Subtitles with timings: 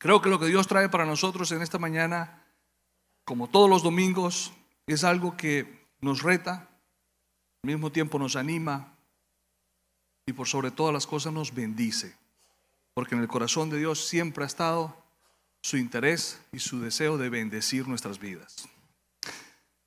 [0.00, 2.42] Creo que lo que Dios trae para nosotros en esta mañana,
[3.26, 4.50] como todos los domingos,
[4.86, 6.70] es algo que nos reta,
[7.62, 8.96] al mismo tiempo nos anima
[10.24, 12.16] y por sobre todas las cosas nos bendice.
[12.94, 14.96] Porque en el corazón de Dios siempre ha estado
[15.62, 18.70] su interés y su deseo de bendecir nuestras vidas.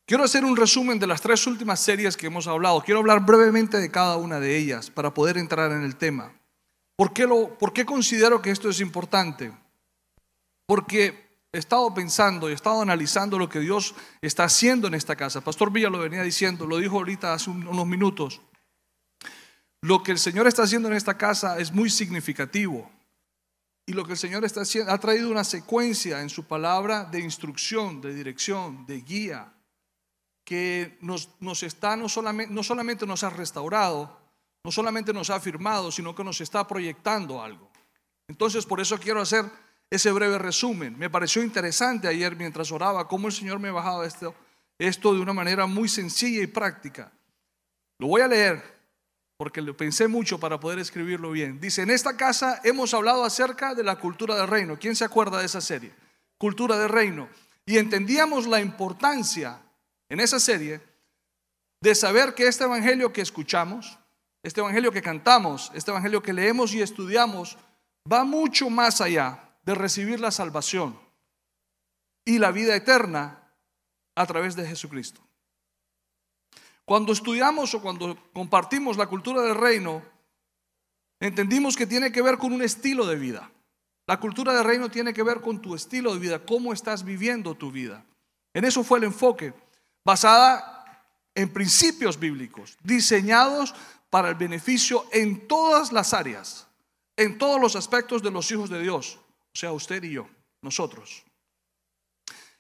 [0.06, 2.84] Quiero hacer un resumen de las tres últimas series que hemos hablado.
[2.84, 6.32] Quiero hablar brevemente de cada una de ellas para poder entrar en el tema.
[6.96, 9.63] ¿Por qué, lo, por qué considero que esto es importante?
[10.66, 15.16] Porque he estado pensando y he estado analizando lo que Dios está haciendo en esta
[15.16, 15.42] casa.
[15.42, 18.42] Pastor Villa lo venía diciendo, lo dijo ahorita hace unos minutos.
[19.82, 22.90] Lo que el Señor está haciendo en esta casa es muy significativo.
[23.86, 27.20] Y lo que el Señor está haciendo ha traído una secuencia en su palabra de
[27.20, 29.54] instrucción, de dirección, de guía,
[30.46, 31.28] que nos,
[31.64, 34.20] está, no solamente, no solamente nos ha restaurado,
[34.64, 37.70] no solamente nos ha afirmado, sino que nos está proyectando algo.
[38.28, 39.46] Entonces, por eso quiero hacer
[39.96, 40.98] ese breve resumen.
[40.98, 44.34] Me pareció interesante ayer mientras oraba cómo el Señor me bajaba esto,
[44.80, 47.12] esto de una manera muy sencilla y práctica.
[48.00, 48.74] Lo voy a leer
[49.38, 51.60] porque lo pensé mucho para poder escribirlo bien.
[51.60, 54.80] Dice, en esta casa hemos hablado acerca de la cultura del reino.
[54.80, 55.94] ¿Quién se acuerda de esa serie?
[56.40, 57.30] Cultura del reino.
[57.64, 59.62] Y entendíamos la importancia
[60.10, 60.82] en esa serie
[61.82, 64.00] de saber que este evangelio que escuchamos,
[64.42, 67.60] este evangelio que cantamos, este evangelio que leemos y estudiamos,
[68.12, 71.00] va mucho más allá de recibir la salvación
[72.26, 73.52] y la vida eterna
[74.16, 75.22] a través de Jesucristo.
[76.86, 80.04] Cuando estudiamos o cuando compartimos la cultura del reino,
[81.20, 83.50] entendimos que tiene que ver con un estilo de vida.
[84.06, 87.56] La cultura del reino tiene que ver con tu estilo de vida, cómo estás viviendo
[87.56, 88.06] tu vida.
[88.54, 89.54] En eso fue el enfoque
[90.04, 90.84] basada
[91.34, 93.74] en principios bíblicos, diseñados
[94.10, 96.68] para el beneficio en todas las áreas,
[97.16, 99.20] en todos los aspectos de los hijos de Dios,
[99.54, 100.28] o sea, usted y yo,
[100.62, 101.24] nosotros.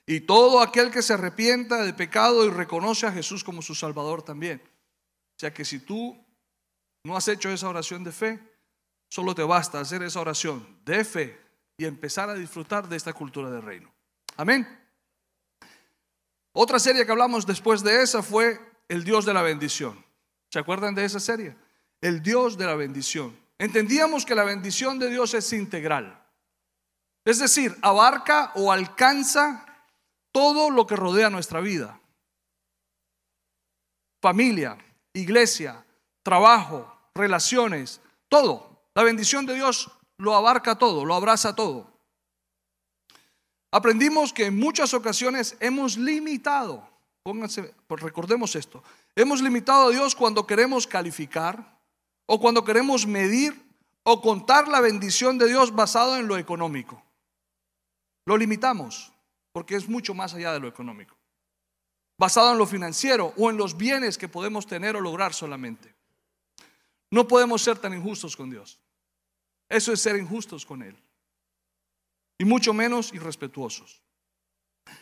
[0.05, 4.21] Y todo aquel que se arrepienta de pecado y reconoce a Jesús como su Salvador
[4.21, 4.61] también.
[4.63, 6.23] O sea que si tú
[7.03, 8.39] no has hecho esa oración de fe,
[9.09, 11.39] solo te basta hacer esa oración de fe
[11.77, 13.91] y empezar a disfrutar de esta cultura del reino.
[14.37, 14.67] Amén.
[16.51, 20.03] Otra serie que hablamos después de esa fue el Dios de la bendición.
[20.49, 21.55] ¿Se acuerdan de esa serie?
[21.99, 23.35] El Dios de la bendición.
[23.57, 26.22] Entendíamos que la bendición de Dios es integral.
[27.25, 29.65] Es decir, abarca o alcanza
[30.31, 31.99] todo lo que rodea nuestra vida.
[34.21, 34.77] Familia,
[35.13, 35.85] iglesia,
[36.23, 38.83] trabajo, relaciones, todo.
[38.95, 41.91] La bendición de Dios lo abarca todo, lo abraza todo.
[43.71, 46.87] Aprendimos que en muchas ocasiones hemos limitado,
[47.23, 48.83] pónganse, pues recordemos esto,
[49.15, 51.79] hemos limitado a Dios cuando queremos calificar
[52.25, 53.59] o cuando queremos medir
[54.03, 57.02] o contar la bendición de Dios basado en lo económico.
[58.25, 59.11] Lo limitamos
[59.51, 61.15] porque es mucho más allá de lo económico,
[62.17, 65.93] basado en lo financiero o en los bienes que podemos tener o lograr solamente.
[67.11, 68.79] No podemos ser tan injustos con Dios.
[69.69, 70.97] Eso es ser injustos con Él
[72.37, 74.01] y mucho menos irrespetuosos.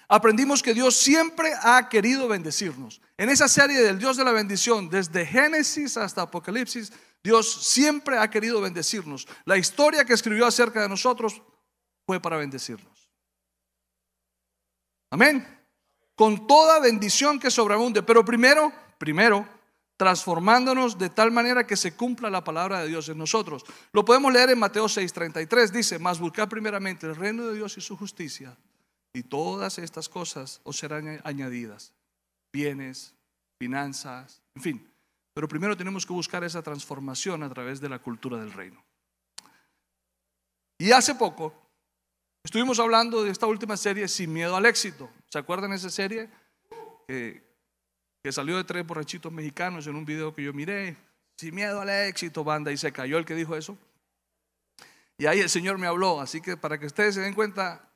[0.08, 3.02] Aprendimos que Dios siempre ha querido bendecirnos.
[3.18, 6.92] En esa serie del Dios de la bendición, desde Génesis hasta Apocalipsis,
[7.24, 9.28] Dios siempre ha querido bendecirnos.
[9.46, 11.42] La historia que escribió acerca de nosotros
[12.06, 13.01] fue para bendecirnos.
[15.12, 15.46] Amén.
[16.16, 18.02] Con toda bendición que sobreabunde.
[18.02, 19.48] Pero primero, primero,
[19.98, 23.64] transformándonos de tal manera que se cumpla la palabra de Dios en nosotros.
[23.92, 27.82] Lo podemos leer en Mateo 6:33, dice, mas buscar primeramente el reino de Dios y
[27.82, 28.58] su justicia,
[29.14, 31.94] y todas estas cosas os serán añadidas,
[32.52, 33.14] bienes,
[33.60, 34.92] finanzas, en fin.
[35.36, 38.84] Pero primero tenemos que buscar esa transformación a través de la cultura del reino.
[40.80, 41.61] Y hace poco
[42.44, 45.10] estuvimos hablando de esta última serie, Sin miedo al éxito.
[45.30, 46.30] ¿Se acuerdan de esa serie?
[47.08, 47.52] Que
[48.24, 50.96] que salió de tres borrachitos mexicanos en un video que yo miré,
[51.38, 53.78] sin miedo al éxito, banda, y se cayó el que dijo eso.
[55.18, 57.90] Y ahí el Señor me habló, así que para que ustedes se den cuenta,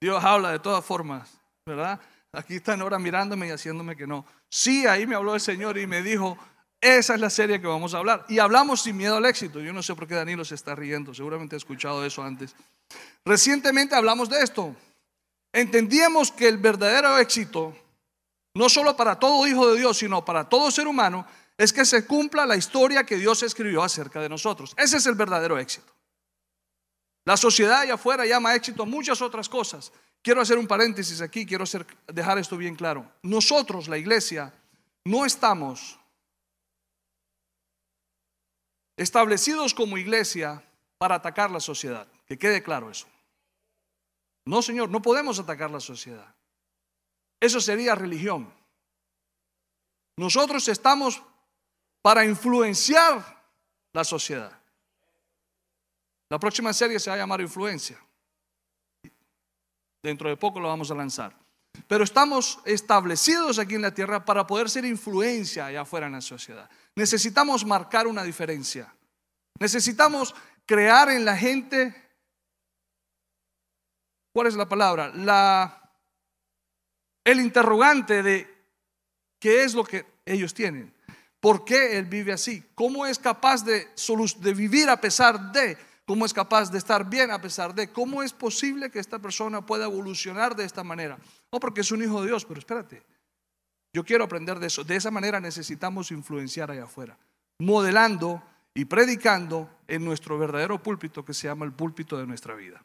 [0.00, 2.00] Dios habla de todas formas, ¿verdad?
[2.32, 4.24] Aquí están ahora mirándome y haciéndome que no.
[4.48, 6.38] Sí, ahí me habló el Señor y me dijo,
[6.82, 8.26] esa es la serie que vamos a hablar.
[8.28, 9.60] Y hablamos sin miedo al éxito.
[9.60, 12.54] Yo no sé por qué Danilo se está riendo, seguramente ha escuchado eso antes.
[13.24, 14.74] Recientemente hablamos de esto.
[15.52, 17.74] Entendíamos que el verdadero éxito
[18.54, 21.26] no solo para todo hijo de Dios, sino para todo ser humano,
[21.56, 24.74] es que se cumpla la historia que Dios escribió acerca de nosotros.
[24.76, 25.92] Ese es el verdadero éxito.
[27.24, 29.92] La sociedad allá afuera llama éxito a muchas otras cosas.
[30.20, 31.64] Quiero hacer un paréntesis aquí, quiero
[32.08, 33.10] dejar esto bien claro.
[33.22, 34.52] Nosotros, la iglesia,
[35.04, 35.98] no estamos
[39.02, 40.62] establecidos como iglesia
[40.98, 42.06] para atacar la sociedad.
[42.26, 43.06] Que quede claro eso.
[44.44, 46.34] No, Señor, no podemos atacar la sociedad.
[47.40, 48.52] Eso sería religión.
[50.16, 51.22] Nosotros estamos
[52.02, 53.42] para influenciar
[53.92, 54.52] la sociedad.
[56.30, 57.98] La próxima serie se va a llamar Influencia.
[60.02, 61.36] Dentro de poco lo vamos a lanzar.
[61.86, 66.20] Pero estamos establecidos aquí en la tierra para poder ser influencia allá afuera en la
[66.20, 66.68] sociedad.
[66.96, 68.94] Necesitamos marcar una diferencia.
[69.58, 70.34] Necesitamos
[70.66, 71.94] crear en la gente,
[74.32, 75.08] ¿cuál es la palabra?
[75.14, 75.90] La,
[77.24, 78.48] el interrogante de
[79.38, 80.92] qué es lo que ellos tienen.
[81.40, 82.62] ¿Por qué él vive así?
[82.74, 83.88] ¿Cómo es capaz de,
[84.38, 85.76] de vivir a pesar de?
[86.06, 87.90] ¿Cómo es capaz de estar bien a pesar de?
[87.90, 91.18] ¿Cómo es posible que esta persona pueda evolucionar de esta manera?
[91.50, 93.02] No, porque es un hijo de Dios, pero espérate.
[93.92, 94.84] Yo quiero aprender de eso.
[94.84, 97.18] De esa manera necesitamos influenciar allá afuera,
[97.58, 98.42] modelando
[98.74, 102.82] y predicando en nuestro verdadero púlpito que se llama el púlpito de nuestra vida.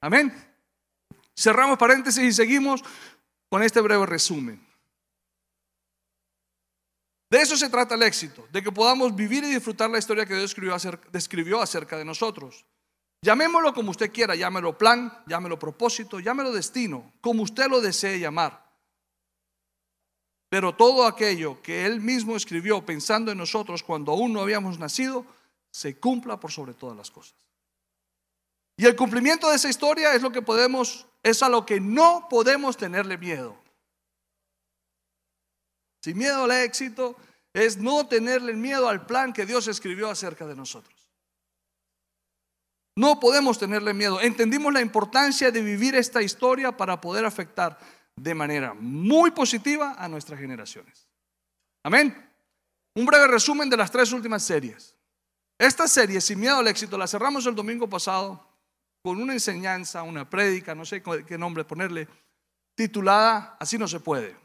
[0.00, 0.32] Amén.
[1.36, 2.82] Cerramos paréntesis y seguimos
[3.48, 4.64] con este breve resumen.
[7.30, 10.36] De eso se trata el éxito, de que podamos vivir y disfrutar la historia que
[10.36, 10.54] Dios
[11.10, 12.66] describió acerca de nosotros.
[13.22, 18.71] Llamémoslo como usted quiera, llámelo plan, llámelo propósito, llámelo destino, como usted lo desee llamar.
[20.52, 25.24] Pero todo aquello que Él mismo escribió pensando en nosotros cuando aún no habíamos nacido,
[25.70, 27.34] se cumpla por sobre todas las cosas.
[28.76, 32.26] Y el cumplimiento de esa historia es lo que podemos, es a lo que no
[32.28, 33.56] podemos tenerle miedo.
[36.02, 37.16] Sin miedo al éxito
[37.54, 41.08] es no tenerle miedo al plan que Dios escribió acerca de nosotros.
[42.94, 44.20] No podemos tenerle miedo.
[44.20, 47.78] Entendimos la importancia de vivir esta historia para poder afectar
[48.16, 51.08] de manera muy positiva a nuestras generaciones.
[51.82, 52.14] Amén.
[52.94, 54.94] Un breve resumen de las tres últimas series.
[55.58, 58.44] Esta serie, Sin miedo al éxito, la cerramos el domingo pasado
[59.02, 62.08] con una enseñanza, una prédica, no sé qué nombre ponerle,
[62.74, 64.36] titulada Así no se puede.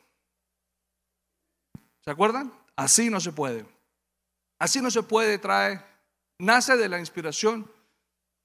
[2.01, 2.53] ¿Se acuerdan?
[2.75, 3.65] Así no se puede.
[4.59, 5.83] Así no se puede, trae,
[6.39, 7.69] nace de la inspiración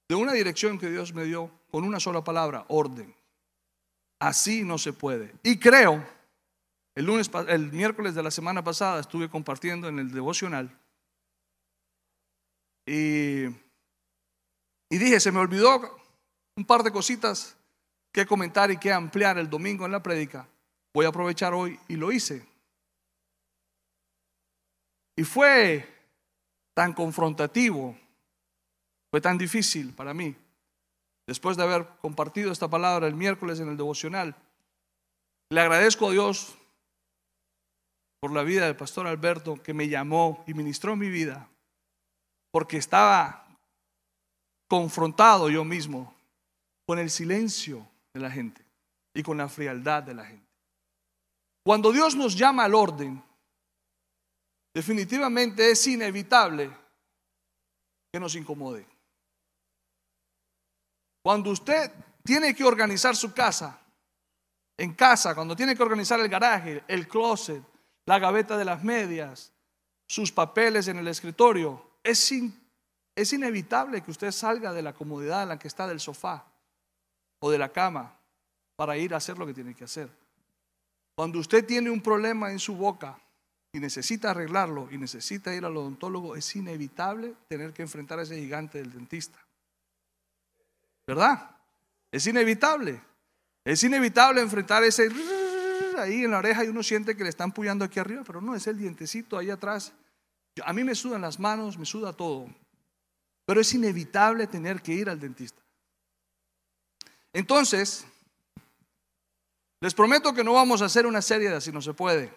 [0.08, 3.14] de una dirección que Dios me dio con una sola palabra, orden.
[4.22, 5.34] Así no se puede.
[5.42, 6.00] Y creo,
[6.94, 10.70] el lunes, el miércoles de la semana pasada estuve compartiendo en el devocional
[12.86, 16.00] y, y dije, se me olvidó
[16.56, 17.56] un par de cositas
[18.12, 20.46] que comentar y que ampliar el domingo en la prédica.
[20.94, 22.46] Voy a aprovechar hoy y lo hice.
[25.16, 25.84] Y fue
[26.74, 27.98] tan confrontativo,
[29.10, 30.36] fue tan difícil para mí,
[31.32, 34.36] después de haber compartido esta palabra el miércoles en el devocional.
[35.48, 36.54] Le agradezco a Dios
[38.20, 41.48] por la vida del pastor Alberto que me llamó y ministró mi vida,
[42.50, 43.46] porque estaba
[44.68, 46.14] confrontado yo mismo
[46.86, 48.62] con el silencio de la gente
[49.14, 50.46] y con la frialdad de la gente.
[51.64, 53.24] Cuando Dios nos llama al orden,
[54.74, 56.70] definitivamente es inevitable
[58.12, 58.91] que nos incomode.
[61.22, 61.90] Cuando usted
[62.24, 63.78] tiene que organizar su casa,
[64.76, 67.62] en casa, cuando tiene que organizar el garaje, el closet,
[68.06, 69.52] la gaveta de las medias,
[70.06, 72.32] sus papeles en el escritorio, es,
[73.14, 76.44] es inevitable que usted salga de la comodidad en la que está del sofá
[77.40, 78.18] o de la cama
[78.76, 80.08] para ir a hacer lo que tiene que hacer.
[81.14, 83.18] Cuando usted tiene un problema en su boca,
[83.74, 88.38] y necesita arreglarlo y necesita ir al odontólogo, es inevitable tener que enfrentar a ese
[88.38, 89.38] gigante del dentista.
[91.06, 91.56] ¿Verdad?
[92.10, 93.02] Es inevitable.
[93.64, 95.08] Es inevitable enfrentar ese
[95.98, 98.54] ahí en la oreja y uno siente que le están puyando aquí arriba, pero no,
[98.54, 99.92] es el dientecito ahí atrás.
[100.64, 102.46] A mí me sudan las manos, me suda todo.
[103.44, 105.60] Pero es inevitable tener que ir al dentista.
[107.32, 108.04] Entonces,
[109.80, 112.32] les prometo que no vamos a hacer una serie de así no se puede.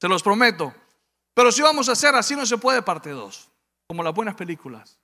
[0.00, 0.74] Se los prometo.
[1.34, 3.48] Pero si vamos a hacer así no se puede parte 2,
[3.86, 4.98] como las buenas películas.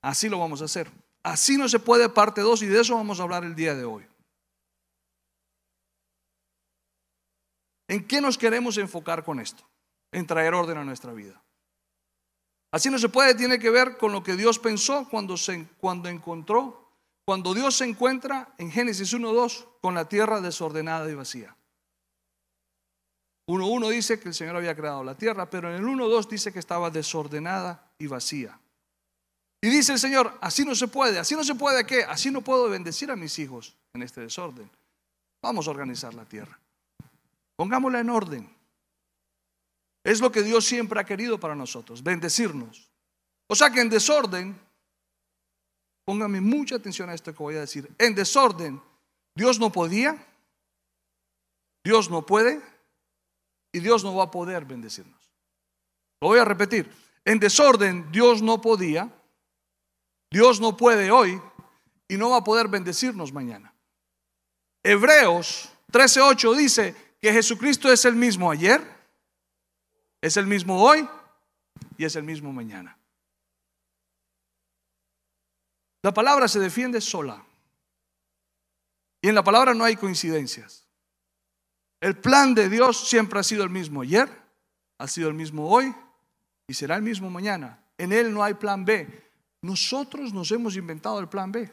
[0.00, 0.90] Así lo vamos a hacer.
[1.26, 3.84] Así no se puede parte 2 y de eso vamos a hablar el día de
[3.84, 4.06] hoy.
[7.88, 9.68] ¿En qué nos queremos enfocar con esto?
[10.12, 11.42] En traer orden a nuestra vida.
[12.70, 16.08] Así no se puede, tiene que ver con lo que Dios pensó cuando, se, cuando
[16.08, 16.92] encontró,
[17.24, 21.56] cuando Dios se encuentra en Génesis 1.2 con la tierra desordenada y vacía.
[23.48, 26.60] 1.1 dice que el Señor había creado la tierra, pero en el 1.2 dice que
[26.60, 28.60] estaba desordenada y vacía.
[29.60, 32.42] Y dice el Señor, así no se puede, así no se puede qué, así no
[32.42, 34.70] puedo bendecir a mis hijos en este desorden.
[35.42, 36.58] Vamos a organizar la tierra.
[37.56, 38.56] Pongámosla en orden.
[40.04, 42.90] Es lo que Dios siempre ha querido para nosotros, bendecirnos.
[43.48, 44.58] O sea que en desorden
[46.06, 47.90] póngame mucha atención a esto que voy a decir.
[47.98, 48.80] En desorden,
[49.34, 50.24] Dios no podía,
[51.84, 52.62] Dios no puede
[53.72, 55.30] y Dios no va a poder bendecirnos.
[56.20, 56.90] Lo voy a repetir.
[57.24, 59.12] En desorden, Dios no podía,
[60.30, 61.40] Dios no puede hoy
[62.08, 63.74] y no va a poder bendecirnos mañana.
[64.82, 68.80] Hebreos 13:8 dice que Jesucristo es el mismo ayer,
[70.20, 71.08] es el mismo hoy
[71.96, 72.98] y es el mismo mañana.
[76.02, 77.44] La palabra se defiende sola.
[79.20, 80.86] Y en la palabra no hay coincidencias.
[82.00, 84.28] El plan de Dios siempre ha sido el mismo ayer,
[84.98, 85.92] ha sido el mismo hoy
[86.68, 87.82] y será el mismo mañana.
[87.98, 89.25] En Él no hay plan B.
[89.62, 91.70] Nosotros nos hemos inventado el plan B.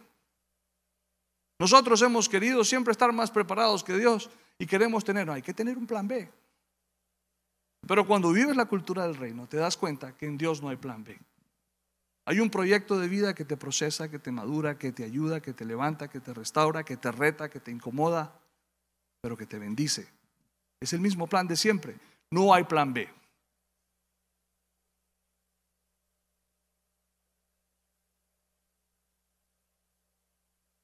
[1.59, 5.77] Nosotros hemos querido siempre estar más preparados que Dios y queremos tener, hay que tener
[5.77, 6.29] un plan B.
[7.87, 10.77] Pero cuando vives la cultura del reino, te das cuenta que en Dios no hay
[10.77, 11.19] plan B.
[12.25, 15.53] Hay un proyecto de vida que te procesa, que te madura, que te ayuda, que
[15.53, 18.39] te levanta, que te restaura, que te reta, que te incomoda,
[19.21, 20.07] pero que te bendice.
[20.79, 21.97] Es el mismo plan de siempre.
[22.31, 23.09] No hay plan B.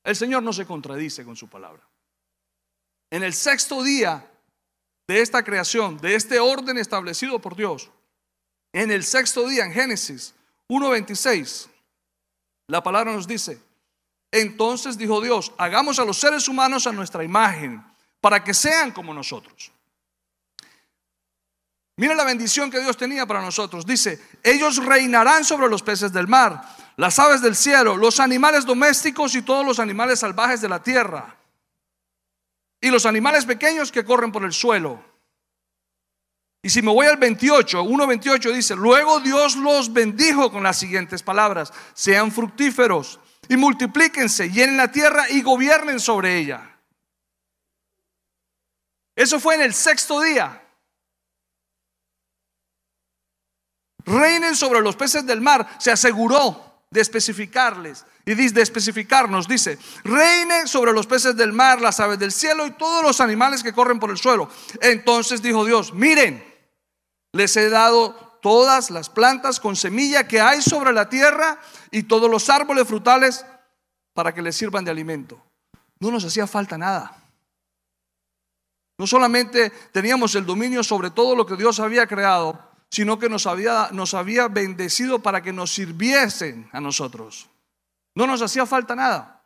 [0.09, 1.87] El Señor no se contradice con su palabra.
[3.11, 4.27] En el sexto día
[5.07, 7.91] de esta creación, de este orden establecido por Dios,
[8.73, 10.33] en el sexto día, en Génesis
[10.67, 11.67] 1.26,
[12.65, 13.61] la palabra nos dice,
[14.31, 17.83] entonces dijo Dios, hagamos a los seres humanos a nuestra imagen,
[18.19, 19.71] para que sean como nosotros.
[21.99, 23.85] Mira la bendición que Dios tenía para nosotros.
[23.85, 26.63] Dice, ellos reinarán sobre los peces del mar,
[26.95, 31.35] las aves del cielo, los animales domésticos y todos los animales salvajes de la tierra,
[32.79, 35.03] y los animales pequeños que corren por el suelo.
[36.63, 41.21] Y si me voy al 28, 1.28 dice, luego Dios los bendijo con las siguientes
[41.21, 46.79] palabras, sean fructíferos y multiplíquense, llenen la tierra y gobiernen sobre ella.
[49.17, 50.63] Eso fue en el sexto día.
[54.09, 60.67] Reinen sobre los peces del mar, se aseguró de especificarles y de especificarnos, dice, reinen
[60.67, 63.99] sobre los peces del mar, las aves del cielo y todos los animales que corren
[63.99, 64.49] por el suelo.
[64.81, 66.43] Entonces dijo Dios, miren,
[67.33, 71.59] les he dado todas las plantas con semilla que hay sobre la tierra
[71.91, 73.45] y todos los árboles frutales
[74.13, 75.39] para que les sirvan de alimento.
[75.99, 77.15] No nos hacía falta nada.
[78.97, 83.45] No solamente teníamos el dominio sobre todo lo que Dios había creado, sino que nos
[83.45, 87.49] había, bendecido para que nos sirviesen a nosotros.
[88.15, 89.43] No nos hacía falta nada.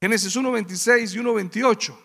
[0.00, 1.98] Génesis 1.26 y 1.28.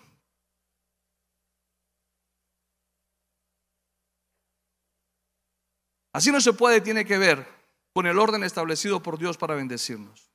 [6.11, 7.47] Así no se puede, tiene que ver
[7.93, 10.31] con el orden establecido por Dios para bendecirnos.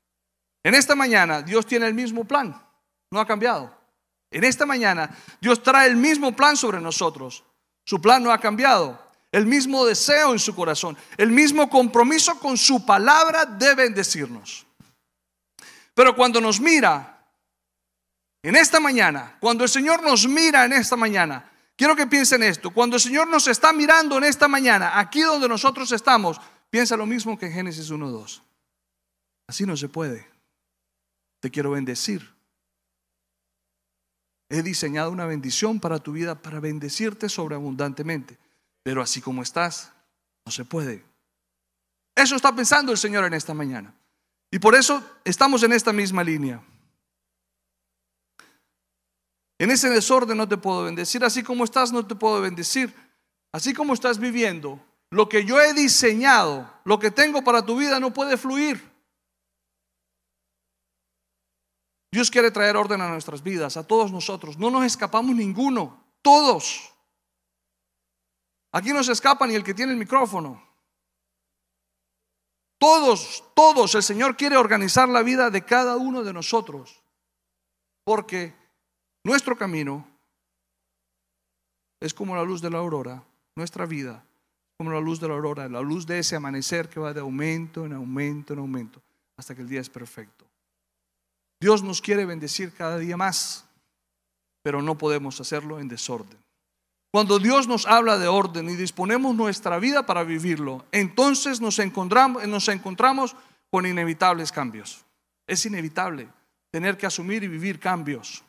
[0.63, 2.67] En esta mañana Dios tiene el mismo plan,
[3.11, 3.77] no ha cambiado.
[4.31, 7.45] En esta mañana Dios trae el mismo plan sobre nosotros.
[7.85, 9.04] Su plan no ha cambiado.
[9.35, 14.65] El mismo deseo en su corazón, el mismo compromiso con su palabra de bendecirnos.
[15.93, 17.27] Pero cuando nos mira
[18.43, 22.71] en esta mañana, cuando el Señor nos mira en esta mañana, Quiero que piensen esto.
[22.71, 27.07] Cuando el Señor nos está mirando en esta mañana, aquí donde nosotros estamos, piensa lo
[27.07, 28.43] mismo que en Génesis 1.2.
[29.49, 30.25] Así no se puede.
[31.41, 32.33] Te quiero bendecir.
[34.49, 38.39] He diseñado una bendición para tu vida, para bendecirte sobreabundantemente.
[38.85, 39.91] Pero así como estás,
[40.47, 41.05] no se puede.
[42.15, 43.93] Eso está pensando el Señor en esta mañana.
[44.53, 46.63] Y por eso estamos en esta misma línea.
[49.59, 52.95] En ese desorden no te puedo bendecir, así como estás no te puedo bendecir.
[53.53, 57.99] Así como estás viviendo, lo que yo he diseñado, lo que tengo para tu vida
[58.01, 58.93] no puede fluir.
[62.13, 64.59] Dios quiere traer orden a nuestras vidas, a todos nosotros.
[64.59, 66.94] No nos escapamos ninguno, todos.
[68.75, 70.61] Aquí no se escapa ni el que tiene el micrófono.
[72.77, 77.01] Todos, todos, el Señor quiere organizar la vida de cada uno de nosotros.
[78.03, 78.53] Porque
[79.23, 80.05] nuestro camino
[82.01, 83.23] es como la luz de la aurora,
[83.55, 84.25] nuestra vida
[84.77, 87.87] como la luz de la aurora, la luz de ese amanecer que va de aumento
[87.87, 89.01] en aumento en aumento
[89.37, 90.45] hasta que el día es perfecto.
[91.61, 93.65] Dios nos quiere bendecir cada día más,
[94.63, 96.44] pero no podemos hacerlo en desorden.
[97.15, 102.45] Cuando Dios nos habla de orden y disponemos nuestra vida para vivirlo, entonces nos encontramos,
[102.49, 103.37] nos encontramos
[103.71, 105.05] con inevitables cambios.
[105.47, 106.29] Es inevitable
[106.73, 108.43] tener que asumir y vivir cambios.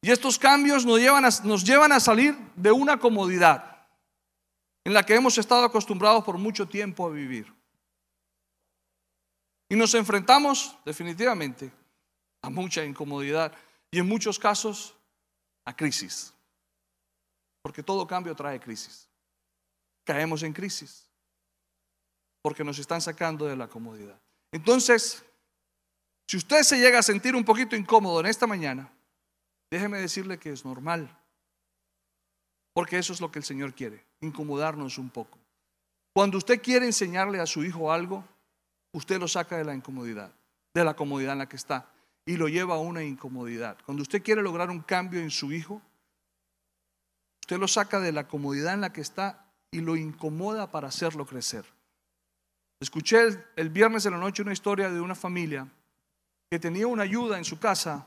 [0.00, 3.76] Y estos cambios nos llevan, a, nos llevan a salir de una comodidad
[4.82, 7.52] en la que hemos estado acostumbrados por mucho tiempo a vivir.
[9.68, 11.70] Y nos enfrentamos definitivamente
[12.40, 13.52] a mucha incomodidad
[13.90, 14.96] y en muchos casos
[15.66, 16.32] a crisis.
[17.68, 19.06] Porque todo cambio trae crisis.
[20.04, 21.06] Caemos en crisis
[22.40, 24.18] porque nos están sacando de la comodidad.
[24.52, 25.22] Entonces,
[26.26, 28.90] si usted se llega a sentir un poquito incómodo en esta mañana,
[29.70, 31.14] déjeme decirle que es normal.
[32.72, 35.38] Porque eso es lo que el Señor quiere, incomodarnos un poco.
[36.14, 38.24] Cuando usted quiere enseñarle a su hijo algo,
[38.92, 40.32] usted lo saca de la incomodidad,
[40.72, 41.92] de la comodidad en la que está,
[42.24, 43.76] y lo lleva a una incomodidad.
[43.84, 45.82] Cuando usted quiere lograr un cambio en su hijo,
[47.48, 51.24] usted lo saca de la comodidad en la que está y lo incomoda para hacerlo
[51.24, 51.64] crecer.
[52.78, 53.22] Escuché
[53.56, 55.66] el, viernes en la noche una historia de una familia
[56.50, 58.06] que tenía una ayuda en su casa,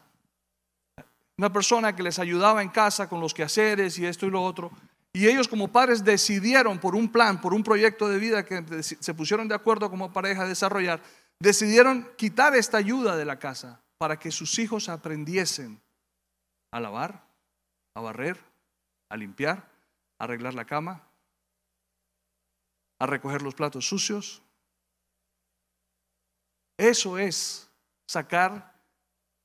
[1.39, 4.69] una persona que les ayudaba en casa con los quehaceres y esto y lo otro.
[5.11, 9.13] Y ellos como padres decidieron por un plan, por un proyecto de vida que se
[9.15, 11.01] pusieron de acuerdo como pareja a desarrollar,
[11.39, 15.81] decidieron quitar esta ayuda de la casa para que sus hijos aprendiesen
[16.71, 17.25] a lavar,
[17.95, 18.50] a barrer,
[19.11, 19.69] a limpiar,
[20.17, 21.05] a arreglar la cama,
[22.97, 24.41] a recoger los platos sucios,
[26.77, 27.69] eso es
[28.07, 28.73] sacar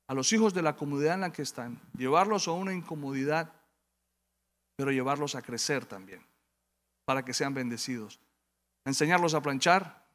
[0.06, 3.52] a los hijos de la comunidad en la que están, llevarlos a una incomodidad,
[4.76, 6.24] pero llevarlos a crecer también,
[7.04, 8.20] para que sean bendecidos.
[8.84, 10.06] Enseñarlos a planchar.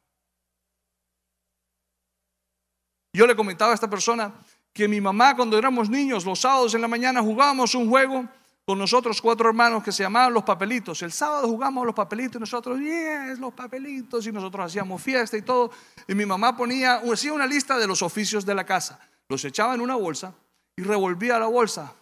[3.13, 4.33] Yo le comentaba a esta persona
[4.71, 8.29] que mi mamá cuando éramos niños, los sábados en la mañana jugábamos un juego
[8.65, 11.01] con nosotros cuatro hermanos que se llamaban los papelitos.
[11.01, 15.41] El sábado jugamos los papelitos y nosotros, yes, los papelitos, y nosotros hacíamos fiesta y
[15.41, 15.71] todo.
[16.07, 18.99] Y mi mamá ponía, hacía una lista de los oficios de la casa.
[19.27, 20.33] Los echaba en una bolsa
[20.75, 21.93] y revolvía la bolsa.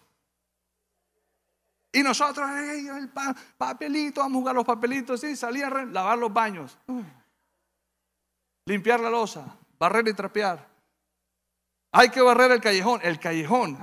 [1.92, 3.10] Y nosotros, el
[3.58, 6.78] papelito, vamos a jugar los papelitos, y salía a lavar los baños,
[8.66, 10.68] limpiar la losa, barrer y trapear.
[11.92, 13.80] Hay que barrer el callejón, el callejón.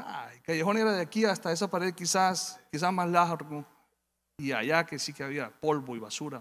[0.47, 3.66] Callejón era de aquí hasta esa pared quizás, quizás más largo.
[4.38, 6.40] Y allá que sí que había polvo y basura.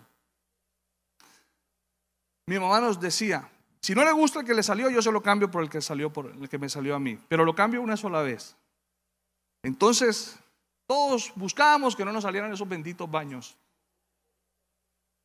[2.45, 3.49] Mi mamá nos decía,
[3.81, 5.81] si no le gusta el que le salió, yo se lo cambio por el que
[5.81, 8.55] salió por el que me salió a mí, pero lo cambio una sola vez.
[9.63, 10.37] Entonces,
[10.85, 13.57] todos buscábamos que no nos salieran esos benditos baños.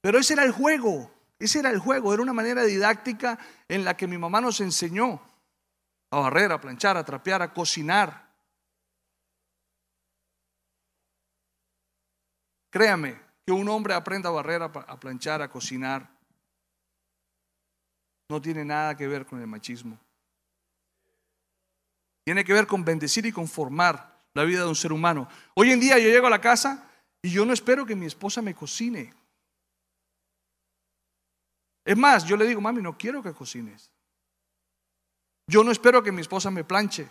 [0.00, 3.94] Pero ese era el juego, ese era el juego, era una manera didáctica en la
[3.94, 5.20] que mi mamá nos enseñó
[6.10, 8.29] a barrer, a planchar, a trapear, a cocinar.
[12.70, 16.08] Créame, que un hombre aprenda a barrer, a planchar, a cocinar,
[18.30, 19.98] no tiene nada que ver con el machismo.
[22.24, 25.28] Tiene que ver con bendecir y conformar la vida de un ser humano.
[25.54, 26.88] Hoy en día yo llego a la casa
[27.22, 29.12] y yo no espero que mi esposa me cocine.
[31.84, 33.90] Es más, yo le digo, mami, no quiero que cocines.
[35.48, 37.08] Yo no espero que mi esposa me planche.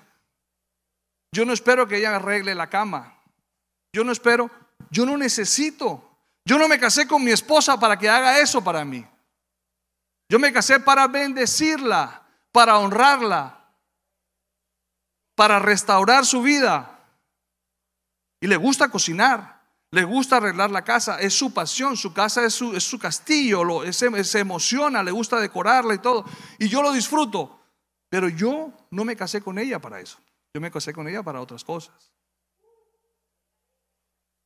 [1.33, 3.21] Yo no espero que ella arregle la cama.
[3.91, 4.49] Yo no espero
[4.89, 6.05] yo no necesito.
[6.45, 9.05] Yo no me casé con mi esposa para que haga eso para mí.
[10.29, 13.67] Yo me casé para bendecirla, para honrarla,
[15.35, 16.99] para restaurar su vida.
[18.41, 19.61] Y le gusta cocinar,
[19.91, 23.63] le gusta arreglar la casa, es su pasión, su casa es su, es su castillo,
[23.63, 26.25] lo, se emociona, le gusta decorarla y todo.
[26.57, 27.59] Y yo lo disfruto,
[28.09, 30.19] pero yo no me casé con ella para eso.
[30.53, 32.11] Yo me casé con ella para otras cosas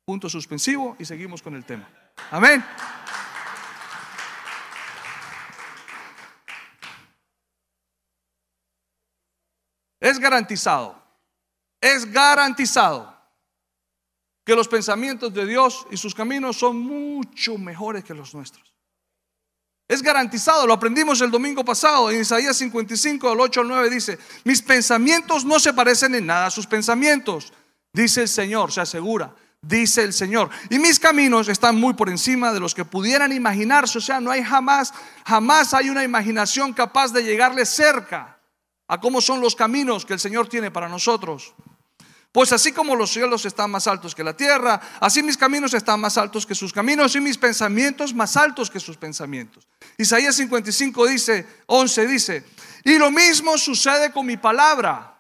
[0.05, 1.87] punto suspensivo y seguimos con el tema.
[2.31, 2.63] Amén.
[9.99, 11.01] Es garantizado,
[11.79, 13.13] es garantizado
[14.45, 18.73] que los pensamientos de Dios y sus caminos son mucho mejores que los nuestros.
[19.87, 24.19] Es garantizado, lo aprendimos el domingo pasado en Isaías 55, del 8 al 9 dice,
[24.43, 27.53] mis pensamientos no se parecen en nada a sus pensamientos,
[27.93, 30.49] dice el Señor, se asegura dice el Señor.
[30.69, 33.97] Y mis caminos están muy por encima de los que pudieran imaginarse.
[33.97, 34.93] O sea, no hay jamás,
[35.25, 38.37] jamás hay una imaginación capaz de llegarle cerca
[38.87, 41.55] a cómo son los caminos que el Señor tiene para nosotros.
[42.31, 45.99] Pues así como los cielos están más altos que la tierra, así mis caminos están
[45.99, 49.67] más altos que sus caminos y mis pensamientos más altos que sus pensamientos.
[49.99, 52.43] Isaías 55 dice, 11 dice,
[52.83, 55.12] y lo mismo sucede con mi palabra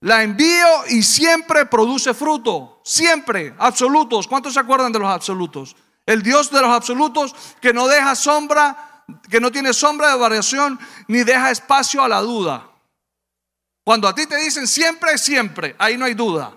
[0.00, 2.80] la envío y siempre produce fruto.
[2.84, 4.28] Siempre, absolutos.
[4.28, 5.76] ¿Cuántos se acuerdan de los absolutos?
[6.06, 10.78] El Dios de los absolutos que no deja sombra, que no tiene sombra de variación,
[11.08, 12.70] ni deja espacio a la duda.
[13.84, 16.54] Cuando a ti te dicen siempre, siempre, ahí no hay duda.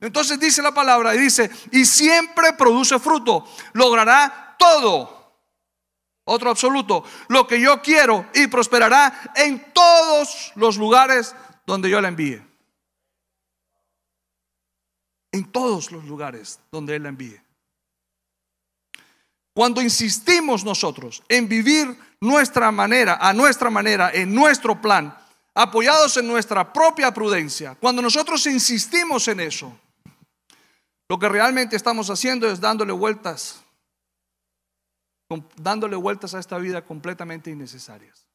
[0.00, 5.18] Entonces dice la palabra y dice, y siempre produce fruto, logrará todo.
[6.24, 7.04] Otro absoluto.
[7.28, 11.34] Lo que yo quiero y prosperará en todos los lugares
[11.68, 12.42] donde yo la envíe.
[15.30, 17.38] En todos los lugares donde Él la envíe.
[19.52, 25.14] Cuando insistimos nosotros en vivir nuestra manera, a nuestra manera, en nuestro plan,
[25.54, 29.78] apoyados en nuestra propia prudencia, cuando nosotros insistimos en eso,
[31.06, 33.62] lo que realmente estamos haciendo es dándole vueltas,
[35.56, 38.27] dándole vueltas a esta vida completamente innecesarias.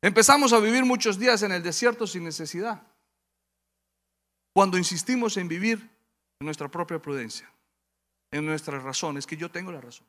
[0.00, 2.82] Empezamos a vivir muchos días en el desierto sin necesidad,
[4.54, 5.78] cuando insistimos en vivir
[6.40, 7.50] en nuestra propia prudencia,
[8.30, 10.06] en nuestras razones, que yo tengo la razón.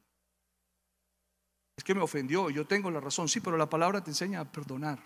[1.77, 4.51] Es que me ofendió, yo tengo la razón, sí, pero la palabra te enseña a
[4.51, 4.99] perdonar.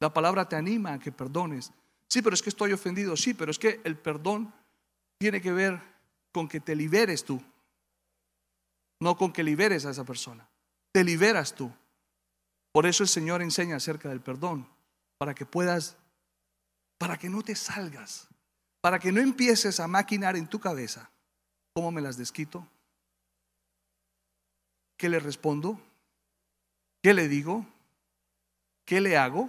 [0.00, 1.72] La palabra te anima a que perdones.
[2.08, 3.16] Sí, pero es que estoy ofendido.
[3.16, 4.52] Sí, pero es que el perdón
[5.18, 5.80] tiene que ver
[6.32, 7.42] con que te liberes tú.
[9.00, 10.48] No con que liberes a esa persona.
[10.92, 11.72] Te liberas tú.
[12.74, 14.68] Por eso el Señor enseña acerca del perdón.
[15.16, 15.96] Para que puedas,
[16.98, 18.28] para que no te salgas.
[18.82, 21.10] Para que no empieces a maquinar en tu cabeza.
[21.72, 22.68] ¿Cómo me las desquito?
[24.98, 25.80] ¿Qué le respondo?
[27.02, 27.64] ¿Qué le digo?
[28.84, 29.48] ¿Qué le hago?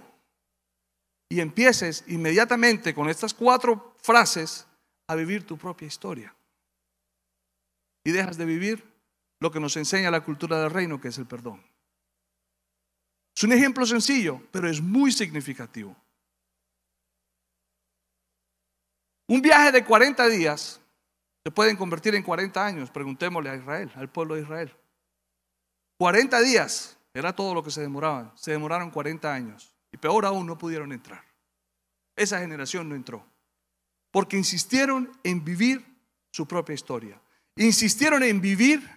[1.28, 4.66] y empieces inmediatamente con estas cuatro frases
[5.08, 6.34] a vivir tu propia historia.
[8.04, 8.84] Y dejas de vivir
[9.40, 11.62] lo que nos enseña la cultura del reino, que es el perdón.
[13.36, 15.94] Es un ejemplo sencillo, pero es muy significativo.
[19.28, 20.80] Un viaje de 40 días
[21.44, 24.74] se pueden convertir en 40 años, preguntémosle a Israel, al pueblo de Israel.
[25.98, 29.74] 40 días era todo lo que se demoraban, se demoraron 40 años.
[29.92, 31.22] Y peor aún, no pudieron entrar.
[32.16, 33.26] Esa generación no entró.
[34.10, 35.84] Porque insistieron en vivir
[36.32, 37.20] su propia historia.
[37.56, 38.88] Insistieron en vivir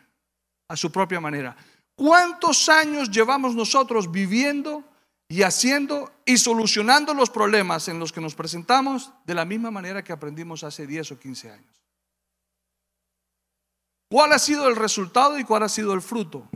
[0.69, 1.57] a su propia manera.
[1.99, 4.85] ¿Cuántos años llevamos nosotros viviendo
[5.27, 10.01] y haciendo y solucionando los problemas en los que nos presentamos de la misma manera
[10.01, 11.83] que aprendimos hace 10 o 15 años?
[14.09, 16.47] ¿Cuál ha sido el resultado y cuál ha sido el fruto?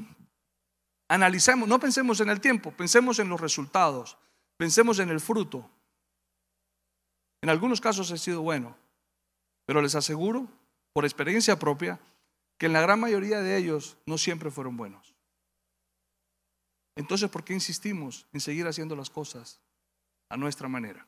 [1.09, 4.17] Analicemos, no pensemos en el tiempo, pensemos en los resultados.
[4.55, 5.69] Pensemos en el fruto.
[7.41, 8.77] En algunos casos ha sido bueno,
[9.65, 10.47] pero les aseguro,
[10.93, 11.99] por experiencia propia,
[12.57, 15.12] que en la gran mayoría de ellos no siempre fueron buenos.
[16.95, 19.59] Entonces, ¿por qué insistimos en seguir haciendo las cosas
[20.29, 21.07] a nuestra manera?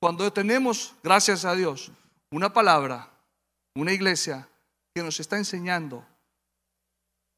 [0.00, 1.90] Cuando tenemos, gracias a Dios,
[2.30, 3.10] una palabra,
[3.74, 4.48] una iglesia
[4.94, 6.06] que nos está enseñando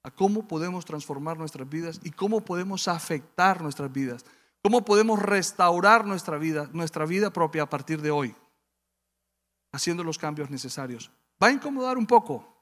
[0.03, 4.25] a cómo podemos transformar nuestras vidas y cómo podemos afectar nuestras vidas.
[4.63, 8.35] ¿Cómo podemos restaurar nuestra vida, nuestra vida propia a partir de hoy?
[9.73, 11.11] Haciendo los cambios necesarios.
[11.43, 12.53] Va a incomodar un poco,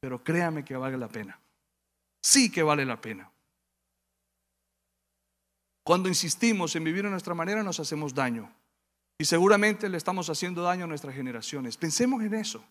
[0.00, 1.38] pero créame que vale la pena.
[2.22, 3.30] Sí que vale la pena.
[5.84, 8.50] Cuando insistimos en vivir a nuestra manera nos hacemos daño.
[9.18, 11.76] Y seguramente le estamos haciendo daño a nuestras generaciones.
[11.76, 12.64] Pensemos en eso.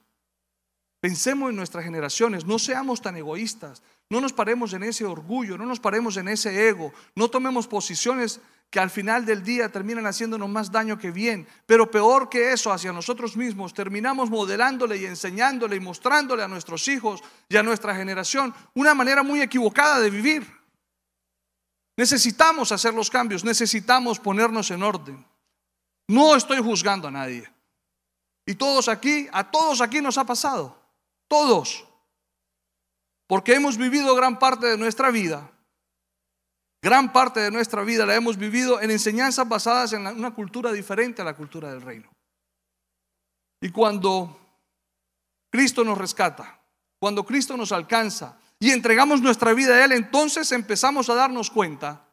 [0.99, 5.65] Pensemos en nuestras generaciones, no seamos tan egoístas, no nos paremos en ese orgullo, no
[5.65, 10.49] nos paremos en ese ego, no tomemos posiciones que al final del día terminan haciéndonos
[10.49, 15.76] más daño que bien, pero peor que eso hacia nosotros mismos, terminamos modelándole y enseñándole
[15.76, 20.62] y mostrándole a nuestros hijos y a nuestra generación una manera muy equivocada de vivir.
[21.95, 25.25] Necesitamos hacer los cambios, necesitamos ponernos en orden.
[26.08, 27.51] No estoy juzgando a nadie.
[28.45, 30.77] Y todos aquí, a todos aquí nos ha pasado.
[31.27, 31.86] Todos.
[33.27, 35.49] Porque hemos vivido gran parte de nuestra vida.
[36.82, 41.21] Gran parte de nuestra vida la hemos vivido en enseñanzas basadas en una cultura diferente
[41.21, 42.12] a la cultura del reino.
[43.62, 44.38] Y cuando
[45.49, 46.60] Cristo nos rescata,
[46.99, 52.08] cuando Cristo nos alcanza y entregamos nuestra vida a Él, entonces empezamos a darnos cuenta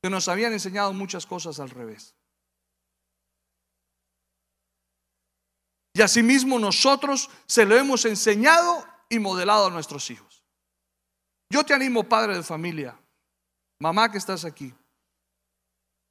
[0.00, 2.14] que nos habían enseñado muchas cosas al revés.
[5.94, 10.44] Y asimismo nosotros se lo hemos enseñado y modelado a nuestros hijos.
[11.50, 12.96] Yo te animo, padre de familia,
[13.80, 14.72] mamá que estás aquí,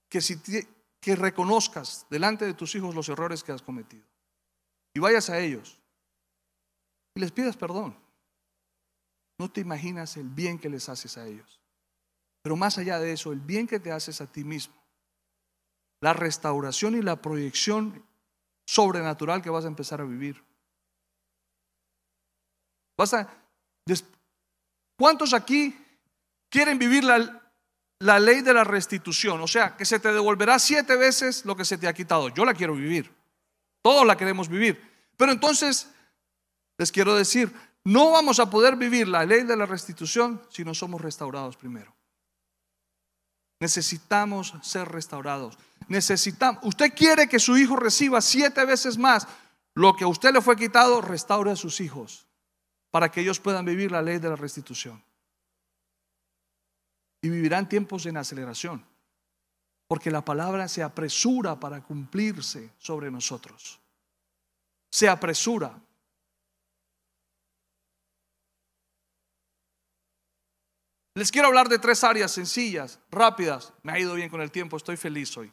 [0.09, 0.41] que, si
[0.99, 4.03] que reconozcas delante de tus hijos los errores que has cometido
[4.93, 5.79] y vayas a ellos
[7.15, 8.02] y les pidas perdón.
[9.43, 11.59] No te imaginas el bien que les haces a ellos.
[12.41, 14.73] Pero más allá de eso, el bien que te haces a ti mismo,
[15.99, 18.05] la restauración y la proyección
[18.65, 20.41] sobrenatural que vas a empezar a vivir.
[24.97, 25.77] ¿Cuántos aquí
[26.49, 27.51] quieren vivir la,
[27.99, 29.41] la ley de la restitución?
[29.41, 32.29] O sea, que se te devolverá siete veces lo que se te ha quitado.
[32.29, 33.13] Yo la quiero vivir.
[33.81, 34.81] Todos la queremos vivir.
[35.17, 35.93] Pero entonces,
[36.77, 37.53] les quiero decir,
[37.85, 41.93] no vamos a poder vivir la ley de la restitución si no somos restaurados primero.
[43.59, 45.57] Necesitamos ser restaurados.
[45.87, 49.27] Necesitamos, usted quiere que su hijo reciba siete veces más
[49.75, 52.27] lo que a usted le fue quitado, restaure a sus hijos
[52.91, 55.03] para que ellos puedan vivir la ley de la restitución.
[57.21, 58.85] Y vivirán tiempos en aceleración,
[59.87, 63.79] porque la palabra se apresura para cumplirse sobre nosotros.
[64.91, 65.75] Se apresura.
[71.15, 73.71] Les quiero hablar de tres áreas sencillas, rápidas.
[73.83, 75.51] Me ha ido bien con el tiempo, estoy feliz hoy.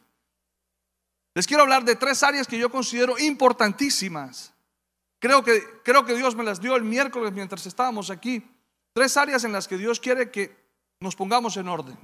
[1.35, 4.53] Les quiero hablar de tres áreas que yo considero importantísimas.
[5.19, 8.43] Creo que, creo que Dios me las dio el miércoles mientras estábamos aquí.
[8.95, 10.57] Tres áreas en las que Dios quiere que
[10.99, 11.97] nos pongamos en orden.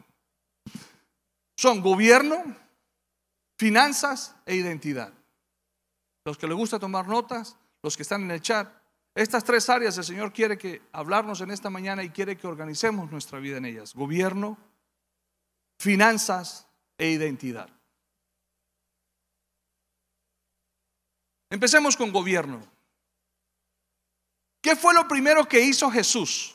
[1.57, 2.45] Son gobierno,
[3.59, 5.12] finanzas e identidad.
[6.25, 8.69] Los que les gusta tomar notas, los que están en el chat,
[9.17, 13.11] estas tres áreas el Señor quiere que hablarnos en esta mañana y quiere que organicemos
[13.11, 13.95] nuestra vida en ellas.
[13.95, 14.59] Gobierno,
[15.79, 16.67] finanzas
[16.99, 17.71] e identidad.
[21.49, 22.61] Empecemos con gobierno.
[24.61, 26.55] ¿Qué fue lo primero que hizo Jesús?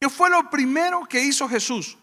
[0.00, 1.98] ¿Qué fue lo primero que hizo Jesús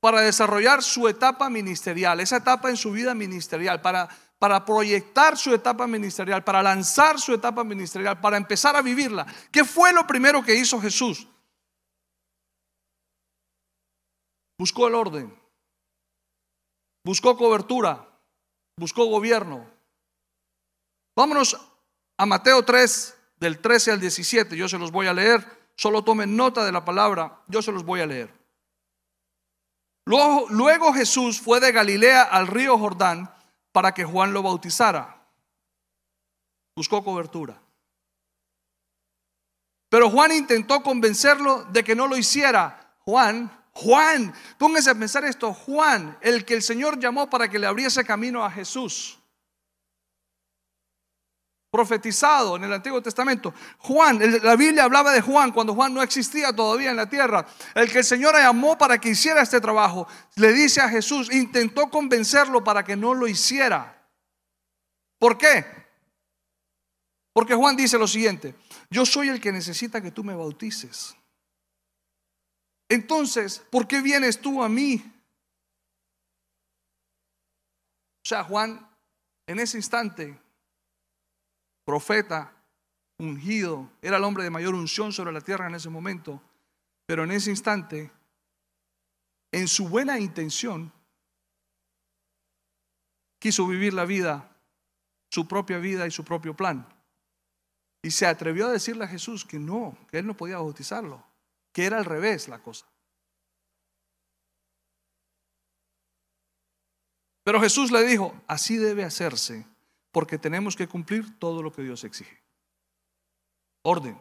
[0.00, 4.06] para desarrollar su etapa ministerial, esa etapa en su vida ministerial, para,
[4.44, 9.24] para proyectar su etapa ministerial, para lanzar su etapa ministerial, para empezar a vivirla?
[9.50, 11.26] ¿Qué fue lo primero que hizo Jesús?
[14.58, 15.34] Buscó el orden,
[17.06, 18.06] buscó cobertura,
[18.76, 19.66] buscó gobierno,
[21.16, 21.58] Vámonos
[22.18, 24.58] a Mateo 3, del 13 al 17.
[24.58, 25.42] Yo se los voy a leer.
[25.74, 27.40] Solo tomen nota de la palabra.
[27.48, 28.30] Yo se los voy a leer.
[30.04, 33.32] Luego, luego Jesús fue de Galilea al río Jordán
[33.74, 35.20] para que Juan lo bautizara.
[36.76, 37.60] Buscó cobertura.
[39.88, 42.94] Pero Juan intentó convencerlo de que no lo hiciera.
[43.00, 47.66] Juan, Juan, pónganse a pensar esto, Juan, el que el Señor llamó para que le
[47.66, 49.18] abriese camino a Jesús
[51.74, 53.52] profetizado en el Antiguo Testamento.
[53.78, 57.44] Juan, la Biblia hablaba de Juan cuando Juan no existía todavía en la tierra.
[57.74, 60.06] El que el Señor llamó para que hiciera este trabajo,
[60.36, 64.08] le dice a Jesús, intentó convencerlo para que no lo hiciera.
[65.18, 65.66] ¿Por qué?
[67.32, 68.54] Porque Juan dice lo siguiente,
[68.88, 71.16] yo soy el que necesita que tú me bautices.
[72.88, 75.02] Entonces, ¿por qué vienes tú a mí?
[78.24, 78.88] O sea, Juan,
[79.48, 80.38] en ese instante,
[81.84, 82.52] profeta,
[83.18, 86.42] ungido, era el hombre de mayor unción sobre la tierra en ese momento,
[87.06, 88.10] pero en ese instante,
[89.52, 90.92] en su buena intención,
[93.38, 94.56] quiso vivir la vida,
[95.30, 96.88] su propia vida y su propio plan.
[98.02, 101.24] Y se atrevió a decirle a Jesús que no, que él no podía bautizarlo,
[101.72, 102.86] que era al revés la cosa.
[107.44, 109.66] Pero Jesús le dijo, así debe hacerse
[110.14, 112.40] porque tenemos que cumplir todo lo que Dios exige.
[113.82, 114.18] Orden.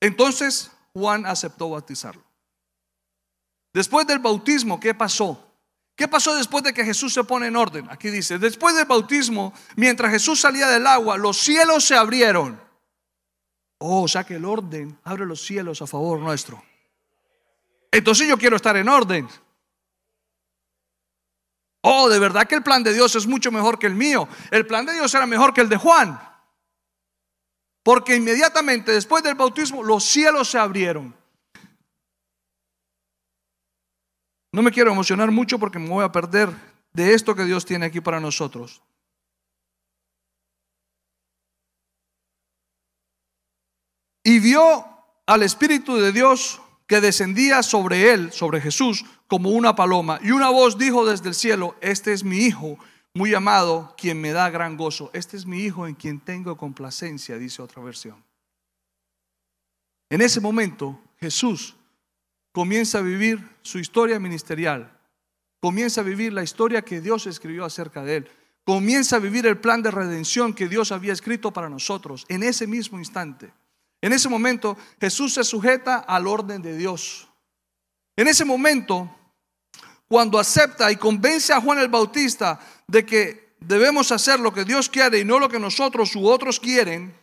[0.00, 2.22] Entonces Juan aceptó bautizarlo.
[3.74, 5.42] Después del bautismo, ¿qué pasó?
[5.96, 7.88] ¿Qué pasó después de que Jesús se pone en orden?
[7.90, 12.60] Aquí dice, después del bautismo, mientras Jesús salía del agua, los cielos se abrieron.
[13.78, 16.62] Oh, o sea que el orden abre los cielos a favor nuestro.
[17.90, 19.28] Entonces yo quiero estar en orden.
[21.88, 24.28] Oh, de verdad que el plan de Dios es mucho mejor que el mío.
[24.50, 26.20] El plan de Dios era mejor que el de Juan.
[27.84, 31.14] Porque inmediatamente después del bautismo los cielos se abrieron.
[34.50, 36.50] No me quiero emocionar mucho porque me voy a perder
[36.92, 38.82] de esto que Dios tiene aquí para nosotros.
[44.24, 44.84] Y vio
[45.24, 50.20] al Espíritu de Dios que descendía sobre él, sobre Jesús, como una paloma.
[50.22, 52.78] Y una voz dijo desde el cielo, este es mi Hijo,
[53.14, 55.10] muy amado, quien me da gran gozo.
[55.12, 58.22] Este es mi Hijo en quien tengo complacencia, dice otra versión.
[60.10, 61.74] En ese momento, Jesús
[62.52, 64.96] comienza a vivir su historia ministerial,
[65.60, 68.30] comienza a vivir la historia que Dios escribió acerca de él,
[68.64, 72.66] comienza a vivir el plan de redención que Dios había escrito para nosotros en ese
[72.66, 73.52] mismo instante.
[74.00, 77.28] En ese momento Jesús se sujeta al orden de Dios.
[78.16, 79.10] En ese momento,
[80.08, 84.88] cuando acepta y convence a Juan el Bautista de que debemos hacer lo que Dios
[84.88, 87.14] quiere y no lo que nosotros u otros quieren,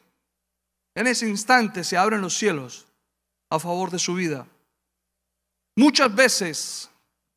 [0.95, 2.85] en ese instante se abren los cielos
[3.49, 4.47] a favor de su vida.
[5.75, 6.89] Muchas veces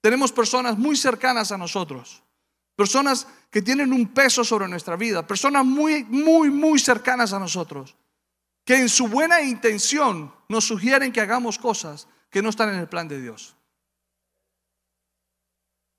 [0.02, 2.22] tenemos personas muy cercanas a nosotros,
[2.76, 7.96] personas que tienen un peso sobre nuestra vida, personas muy, muy, muy cercanas a nosotros,
[8.66, 12.88] que en su buena intención nos sugieren que hagamos cosas que no están en el
[12.88, 13.54] plan de Dios.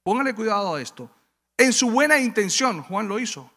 [0.03, 1.09] Póngale cuidado a esto.
[1.57, 3.49] En su buena intención, Juan lo hizo.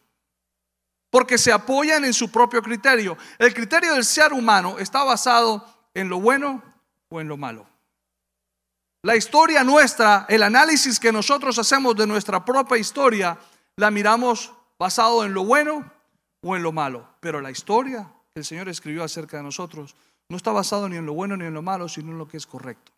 [1.09, 3.17] Porque se apoyan en su propio criterio.
[3.37, 6.63] El criterio del ser humano está basado en lo bueno
[7.09, 7.67] o en lo malo.
[9.03, 13.37] La historia nuestra, el análisis que nosotros hacemos de nuestra propia historia,
[13.75, 15.91] la miramos basado en lo bueno
[16.41, 17.09] o en lo malo.
[17.19, 19.95] Pero la historia que el Señor escribió acerca de nosotros
[20.29, 22.37] no está basado ni en lo bueno ni en lo malo, sino en lo que
[22.37, 22.93] es correcto.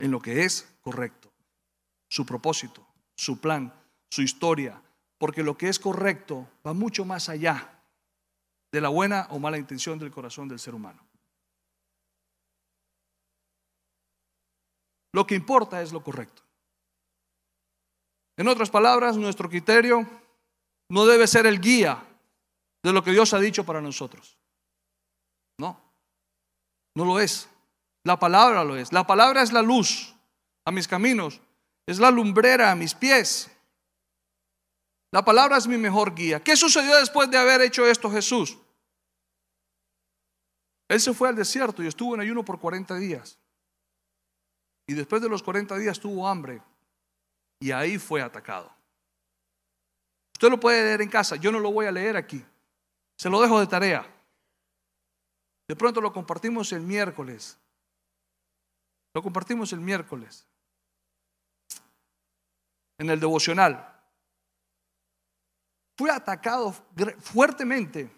[0.00, 1.30] En lo que es correcto.
[2.08, 3.72] Su propósito, su plan,
[4.10, 4.82] su historia.
[5.16, 7.80] Porque lo que es correcto va mucho más allá
[8.72, 11.06] de la buena o mala intención del corazón del ser humano.
[15.12, 16.42] Lo que importa es lo correcto.
[18.36, 20.08] En otras palabras, nuestro criterio
[20.88, 22.09] no debe ser el guía
[22.82, 24.36] de lo que Dios ha dicho para nosotros.
[25.58, 25.80] No,
[26.94, 27.48] no lo es.
[28.04, 28.92] La palabra lo es.
[28.92, 30.14] La palabra es la luz
[30.64, 31.40] a mis caminos,
[31.86, 33.50] es la lumbrera a mis pies.
[35.12, 36.40] La palabra es mi mejor guía.
[36.40, 38.56] ¿Qué sucedió después de haber hecho esto Jesús?
[40.88, 43.38] Él se fue al desierto y estuvo en ayuno por 40 días.
[44.86, 46.62] Y después de los 40 días tuvo hambre
[47.60, 48.72] y ahí fue atacado.
[50.34, 52.44] Usted lo puede leer en casa, yo no lo voy a leer aquí.
[53.20, 54.06] Se lo dejo de tarea.
[55.68, 57.58] De pronto lo compartimos el miércoles.
[59.12, 60.46] Lo compartimos el miércoles.
[62.96, 63.94] En el devocional.
[65.98, 66.72] Fue atacado
[67.18, 68.10] fuertemente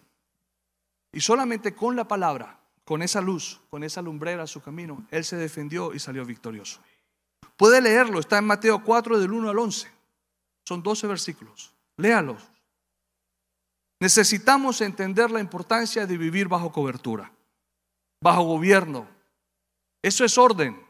[1.10, 5.24] y solamente con la palabra con esa luz, con esa lumbrera a su camino, él
[5.24, 6.80] se defendió y salió victorioso.
[7.56, 9.90] Puede leerlo, está en Mateo 4 del 1 al 11.
[10.64, 11.74] Son 12 versículos.
[11.96, 12.51] Léalos.
[14.02, 17.30] Necesitamos entender la importancia de vivir bajo cobertura,
[18.20, 19.06] bajo gobierno.
[20.02, 20.84] Eso es orden.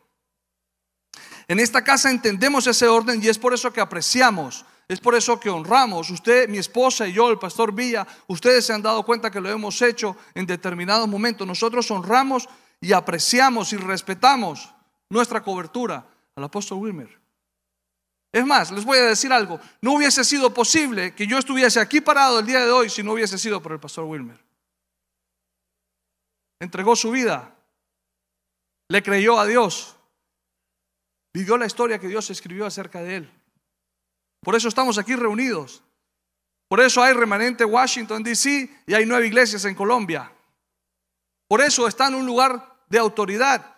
[1.46, 5.38] En esta casa entendemos ese orden y es por eso que apreciamos es por eso
[5.38, 6.10] que honramos.
[6.10, 9.50] Usted, mi esposa y yo, el pastor Villa, ustedes se han dado cuenta que lo
[9.50, 11.46] hemos hecho en determinados momentos.
[11.46, 12.48] Nosotros honramos
[12.80, 14.70] y apreciamos y respetamos
[15.10, 17.21] nuestra cobertura al apóstol Wilmer.
[18.32, 19.60] Es más, les voy a decir algo.
[19.82, 23.12] No hubiese sido posible que yo estuviese aquí parado el día de hoy si no
[23.12, 24.42] hubiese sido por el pastor Wilmer.
[26.58, 27.54] Entregó su vida.
[28.88, 29.96] Le creyó a Dios.
[31.34, 33.32] Vivió la historia que Dios escribió acerca de él.
[34.40, 35.82] Por eso estamos aquí reunidos.
[36.68, 38.70] Por eso hay remanente Washington, D.C.
[38.86, 40.32] y hay nueve iglesias en Colombia.
[41.48, 43.76] Por eso está en un lugar de autoridad.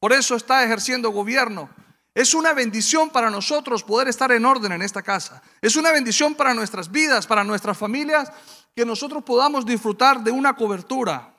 [0.00, 1.70] Por eso está ejerciendo gobierno.
[2.14, 5.42] Es una bendición para nosotros poder estar en orden en esta casa.
[5.60, 8.30] Es una bendición para nuestras vidas, para nuestras familias,
[8.74, 11.34] que nosotros podamos disfrutar de una cobertura.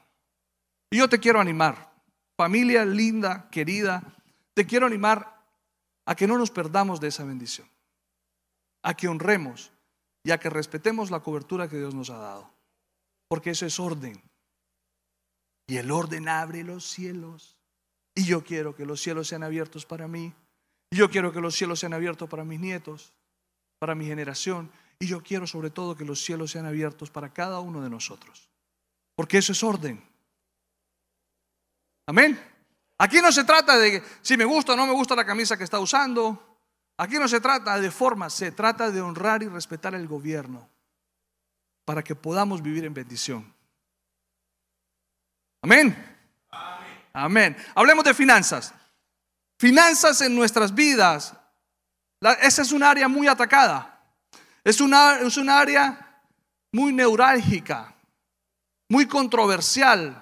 [0.92, 1.94] Y yo te quiero animar,
[2.36, 4.04] familia linda, querida,
[4.54, 5.42] te quiero animar
[6.06, 7.68] a que no nos perdamos de esa bendición
[8.86, 9.72] a que honremos
[10.24, 12.52] y a que respetemos la cobertura que Dios nos ha dado.
[13.28, 14.22] Porque eso es orden.
[15.68, 17.58] Y el orden abre los cielos.
[18.14, 20.34] Y yo quiero que los cielos sean abiertos para mí.
[20.90, 23.14] Y yo quiero que los cielos sean abiertos para mis nietos,
[23.80, 24.72] para mi generación.
[25.00, 28.50] Y yo quiero sobre todo que los cielos sean abiertos para cada uno de nosotros.
[29.16, 30.02] Porque eso es orden.
[32.08, 32.40] Amén.
[32.98, 35.64] Aquí no se trata de si me gusta o no me gusta la camisa que
[35.64, 36.56] está usando,
[36.98, 40.70] Aquí no se trata de forma, se trata de honrar y respetar el gobierno
[41.84, 43.54] para que podamos vivir en bendición.
[45.62, 46.18] Amén.
[47.12, 47.58] Amén.
[47.76, 48.74] Hablemos de finanzas.
[49.58, 51.34] Finanzas en nuestras vidas.
[52.42, 53.92] esa es un área muy atacada.
[54.64, 56.24] Es una, es un área
[56.72, 57.96] muy neurálgica,
[58.90, 60.22] muy controversial.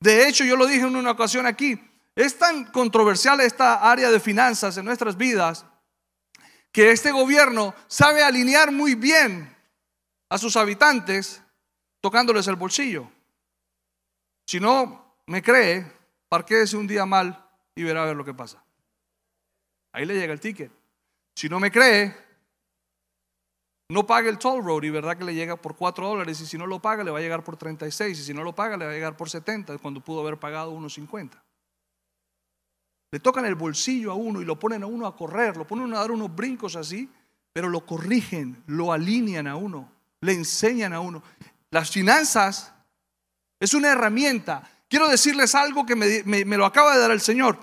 [0.00, 1.80] De hecho, yo lo dije en una ocasión aquí,
[2.14, 5.64] es tan controversial esta área de finanzas en nuestras vidas
[6.70, 9.56] que este gobierno sabe alinear muy bien
[10.28, 11.40] a sus habitantes
[12.00, 13.08] tocándoles el bolsillo.
[14.46, 15.90] Si no me cree,
[16.28, 17.43] parquéese un día mal
[17.74, 18.62] y verá a ver lo que pasa.
[19.92, 20.72] Ahí le llega el ticket.
[21.34, 22.14] Si no me cree,
[23.88, 26.56] no pague el toll road y verdad que le llega por 4 dólares y si
[26.56, 28.86] no lo paga le va a llegar por 36 y si no lo paga le
[28.86, 31.42] va a llegar por 70 cuando pudo haber pagado unos 50.
[33.12, 35.92] Le tocan el bolsillo a uno y lo ponen a uno a correr, lo ponen
[35.94, 37.08] a dar unos brincos así,
[37.52, 41.22] pero lo corrigen, lo alinean a uno, le enseñan a uno.
[41.70, 42.74] Las finanzas
[43.60, 44.68] es una herramienta.
[44.88, 47.58] Quiero decirles algo que me, lo acaba de dar el Señor.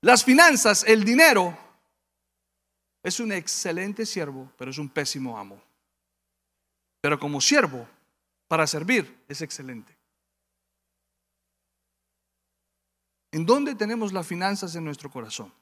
[0.00, 1.56] Las finanzas, el dinero,
[3.02, 5.62] es un excelente siervo, pero es un pésimo amo.
[7.00, 7.88] Pero como siervo,
[8.48, 9.96] para servir, es excelente.
[13.32, 15.52] ¿En dónde tenemos las finanzas en nuestro corazón?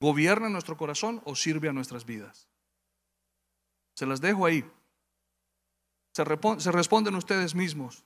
[0.00, 2.48] ¿Gobierna nuestro corazón o sirve a nuestras vidas?
[3.94, 4.64] Se las dejo ahí.
[6.12, 6.24] Se,
[6.58, 8.04] se responden ustedes mismos.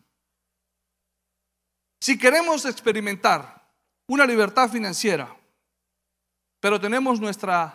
[2.00, 3.68] Si queremos experimentar
[4.06, 5.34] una libertad financiera,
[6.60, 7.74] pero tenemos nuestras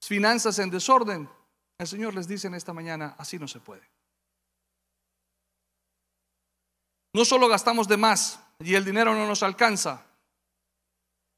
[0.00, 1.28] finanzas en desorden,
[1.78, 3.88] el Señor les dice en esta mañana, así no se puede.
[7.14, 10.06] No solo gastamos de más y el dinero no nos alcanza,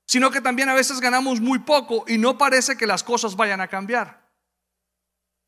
[0.07, 3.61] sino que también a veces ganamos muy poco y no parece que las cosas vayan
[3.61, 4.24] a cambiar.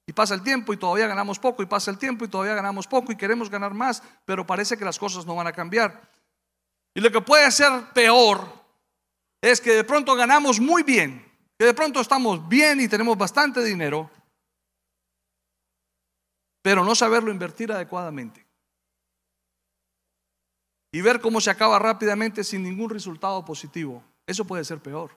[0.07, 2.87] Y pasa el tiempo y todavía ganamos poco, y pasa el tiempo y todavía ganamos
[2.87, 6.09] poco y queremos ganar más, pero parece que las cosas no van a cambiar.
[6.95, 8.49] Y lo que puede ser peor
[9.41, 11.25] es que de pronto ganamos muy bien,
[11.59, 14.09] que de pronto estamos bien y tenemos bastante dinero,
[16.63, 18.47] pero no saberlo invertir adecuadamente.
[20.93, 24.03] Y ver cómo se acaba rápidamente sin ningún resultado positivo.
[24.25, 25.11] Eso puede ser peor.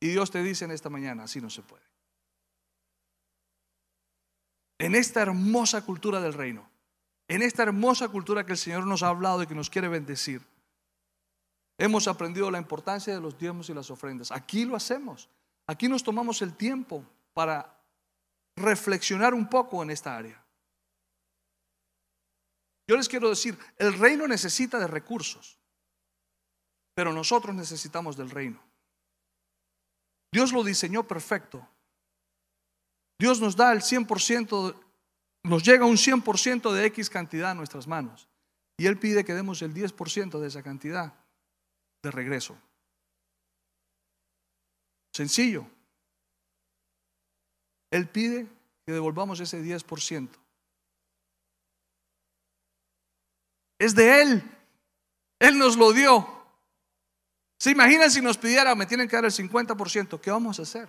[0.00, 1.87] Y Dios te dice en esta mañana, así no se puede.
[4.78, 6.68] En esta hermosa cultura del reino,
[7.26, 10.40] en esta hermosa cultura que el Señor nos ha hablado y que nos quiere bendecir,
[11.76, 14.30] hemos aprendido la importancia de los diezmos y las ofrendas.
[14.30, 15.28] Aquí lo hacemos.
[15.66, 17.04] Aquí nos tomamos el tiempo
[17.34, 17.78] para
[18.56, 20.42] reflexionar un poco en esta área.
[22.88, 25.58] Yo les quiero decir, el reino necesita de recursos,
[26.94, 28.60] pero nosotros necesitamos del reino.
[30.32, 31.68] Dios lo diseñó perfecto.
[33.18, 34.74] Dios nos da el 100%,
[35.44, 38.28] nos llega un 100% de X cantidad a nuestras manos.
[38.76, 41.12] Y Él pide que demos el 10% de esa cantidad
[42.02, 42.56] de regreso.
[45.12, 45.66] Sencillo.
[47.90, 48.46] Él pide
[48.86, 50.28] que devolvamos ese 10%.
[53.80, 54.42] Es de Él.
[55.40, 56.36] Él nos lo dio.
[57.58, 60.20] ¿Se imaginan si nos pidiera, me tienen que dar el 50%?
[60.20, 60.88] ¿Qué vamos a hacer?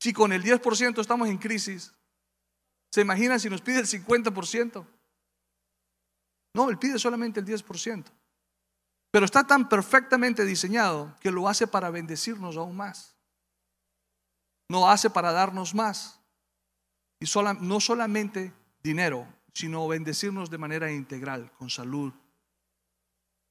[0.00, 1.92] Si con el 10% estamos en crisis,
[2.90, 4.86] ¿se imaginan si nos pide el 50%?
[6.54, 8.04] No, Él pide solamente el 10%.
[9.10, 13.14] Pero está tan perfectamente diseñado que lo hace para bendecirnos aún más.
[14.70, 16.20] No hace para darnos más.
[17.20, 17.26] Y
[17.60, 22.12] no solamente dinero, sino bendecirnos de manera integral, con salud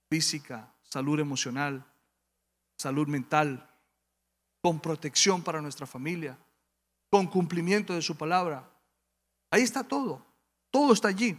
[0.10, 1.86] física, salud emocional,
[2.78, 3.69] salud mental,
[4.62, 6.38] con protección para nuestra familia,
[7.10, 8.70] con cumplimiento de su palabra.
[9.52, 10.26] Ahí está todo,
[10.72, 11.38] todo está allí.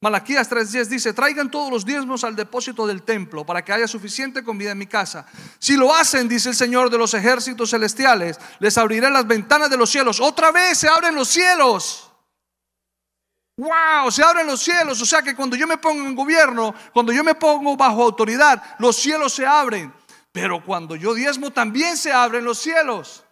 [0.00, 4.44] Malaquías 3:10 dice, traigan todos los diezmos al depósito del templo para que haya suficiente
[4.44, 5.26] comida en mi casa.
[5.58, 9.78] Si lo hacen, dice el Señor de los ejércitos celestiales, les abriré las ventanas de
[9.78, 10.20] los cielos.
[10.20, 12.10] Otra vez se abren los cielos.
[13.56, 15.00] Wow, se abren los cielos.
[15.00, 18.62] O sea que cuando yo me pongo en gobierno, cuando yo me pongo bajo autoridad,
[18.78, 19.90] los cielos se abren.
[20.34, 23.22] Pero cuando yo diezmo, también se abren los cielos.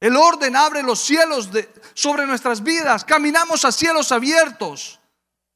[0.00, 1.48] El orden abre los cielos
[1.94, 3.04] sobre nuestras vidas.
[3.04, 4.98] Caminamos a cielos abiertos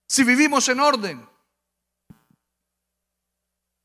[0.07, 1.29] si vivimos en orden.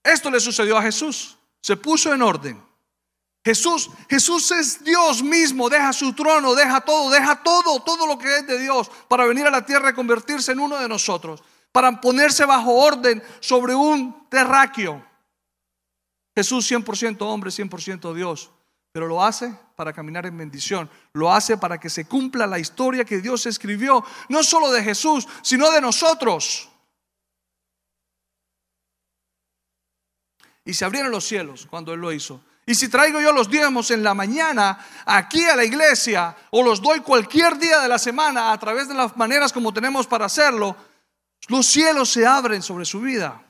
[0.04, 1.36] Esto le sucedió a Jesús.
[1.62, 2.64] Se puso en orden.
[3.44, 8.38] Jesús, Jesús es Dios mismo, deja su trono, deja todo, deja todo, todo lo que
[8.38, 12.00] es de Dios para venir a la tierra y convertirse en uno de nosotros, para
[12.00, 15.13] ponerse bajo orden sobre un terráqueo.
[16.36, 18.52] Jesús 100% hombre, 100% Dios,
[18.92, 23.06] pero lo hace para caminar en bendición, lo hace para que se cumpla la historia
[23.06, 26.70] que Dios escribió, no solo de Jesús, sino de nosotros.
[30.66, 32.42] Y se abrieron los cielos cuando Él lo hizo.
[32.66, 36.82] Y si traigo yo los diezmos en la mañana aquí a la iglesia o los
[36.82, 40.76] doy cualquier día de la semana a través de las maneras como tenemos para hacerlo,
[41.50, 43.44] los cielos se abren sobre su vida.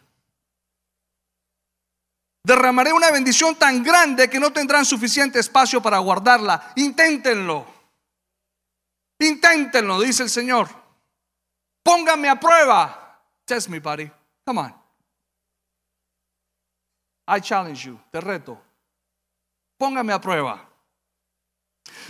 [2.46, 6.74] Derramaré una bendición tan grande que no tendrán suficiente espacio para guardarla.
[6.76, 7.66] Inténtenlo.
[9.20, 10.68] Inténtenlo, dice el Señor.
[11.82, 13.22] Pónganme a prueba.
[13.46, 14.12] Test me, buddy.
[14.46, 14.76] Come on.
[17.28, 17.98] I challenge you.
[18.12, 18.62] Te reto
[19.84, 20.66] póngame a prueba.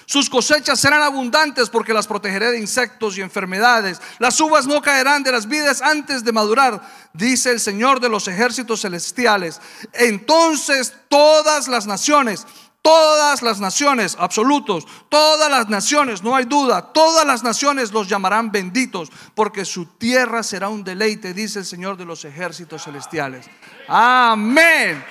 [0.06, 4.02] Sus cosechas serán abundantes porque las protegeré de insectos y enfermedades.
[4.20, 6.82] Las uvas no caerán de las vides antes de madurar,
[7.14, 9.62] dice el Señor de los ejércitos celestiales.
[9.94, 12.46] Entonces todas las naciones,
[12.82, 18.52] todas las naciones, absolutos, todas las naciones, no hay duda, todas las naciones los llamarán
[18.52, 23.46] benditos porque su tierra será un deleite, dice el Señor de los ejércitos celestiales.
[23.88, 25.04] Amén.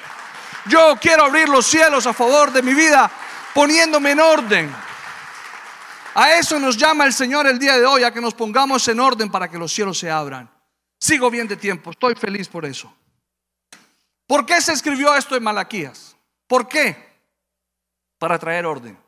[0.67, 3.11] Yo quiero abrir los cielos a favor de mi vida
[3.55, 4.75] poniéndome en orden.
[6.15, 9.01] A eso nos llama el Señor el día de hoy, a que nos pongamos en
[9.01, 10.51] orden para que los cielos se abran.
[11.01, 12.95] Sigo bien de tiempo, estoy feliz por eso.
[14.27, 16.17] ¿Por qué se escribió esto en Malaquías?
[16.47, 16.97] ¿Por qué?
[18.19, 18.99] Para traer orden.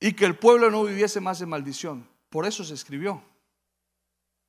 [0.00, 2.08] Y que el pueblo no viviese más de maldición.
[2.30, 3.22] Por eso se escribió.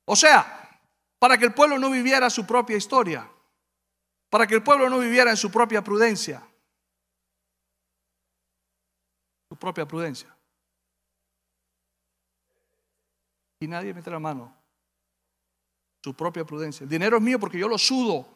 [0.04, 0.80] O sea,
[1.18, 3.28] para que el pueblo no viviera su propia historia.
[4.30, 6.42] Para que el pueblo no viviera en su propia prudencia.
[9.58, 10.34] Propia prudencia.
[13.60, 14.54] Y nadie mete la mano.
[16.02, 16.84] Su propia prudencia.
[16.84, 18.26] El dinero es mío porque yo lo sudo.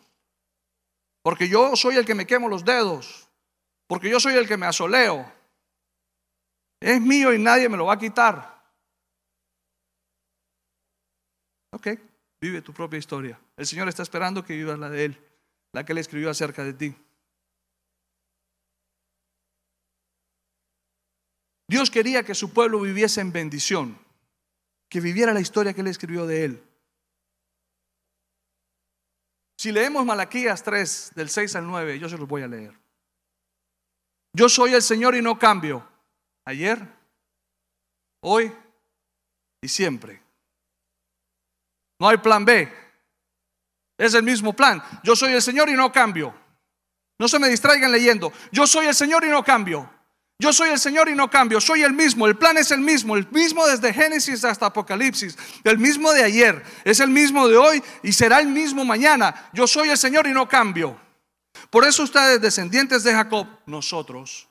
[1.23, 3.29] Porque yo soy el que me quemo los dedos.
[3.87, 5.31] Porque yo soy el que me asoleo.
[6.81, 8.61] Es mío y nadie me lo va a quitar.
[11.73, 11.89] Ok,
[12.41, 13.39] vive tu propia historia.
[13.57, 15.29] El Señor está esperando que vivas la de Él,
[15.73, 16.97] la que Él escribió acerca de ti.
[21.71, 23.97] Dios quería que su pueblo viviese en bendición,
[24.89, 26.65] que viviera la historia que Él escribió de Él.
[29.57, 32.77] Si leemos Malaquías 3, del 6 al 9, yo se los voy a leer.
[34.33, 35.89] Yo soy el Señor y no cambio.
[36.45, 36.85] Ayer,
[38.23, 38.53] hoy
[39.63, 40.21] y siempre.
[42.01, 42.69] No hay plan B.
[43.97, 44.83] Es el mismo plan.
[45.05, 46.35] Yo soy el Señor y no cambio.
[47.17, 48.33] No se me distraigan leyendo.
[48.51, 50.00] Yo soy el Señor y no cambio.
[50.41, 53.15] Yo soy el Señor y no cambio, soy el mismo, el plan es el mismo,
[53.15, 57.83] el mismo desde Génesis hasta Apocalipsis, el mismo de ayer, es el mismo de hoy
[58.03, 59.51] y será el mismo mañana.
[59.53, 60.99] Yo soy el Señor y no cambio.
[61.69, 64.49] Por eso ustedes, descendientes de Jacob, nosotros,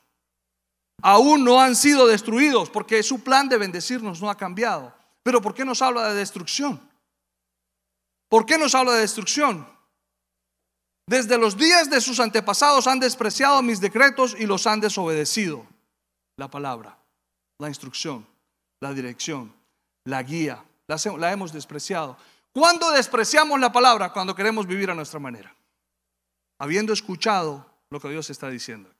[1.02, 4.94] aún no han sido destruidos, porque su plan de bendecirnos no ha cambiado.
[5.24, 6.80] Pero ¿por qué nos habla de destrucción?
[8.28, 9.66] ¿Por qué nos habla de destrucción?
[11.08, 15.66] Desde los días de sus antepasados han despreciado mis decretos y los han desobedecido
[16.40, 16.98] la palabra,
[17.58, 18.26] la instrucción,
[18.80, 19.54] la dirección,
[20.04, 20.64] la guía.
[20.86, 22.16] La, hemos despreciado.
[22.50, 24.10] ¿Cuándo despreciamos la palabra?
[24.10, 25.54] Cuando queremos vivir a nuestra manera.
[26.58, 28.90] Habiendo escuchado lo que Dios está diciendo.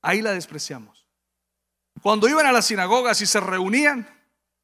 [0.00, 1.06] Ahí la despreciamos.
[2.02, 4.08] Cuando iban a las sinagogas y se reunían,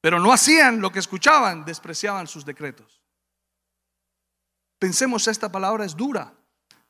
[0.01, 3.03] pero no hacían lo que escuchaban, despreciaban sus decretos.
[4.79, 6.33] Pensemos, esta palabra es dura.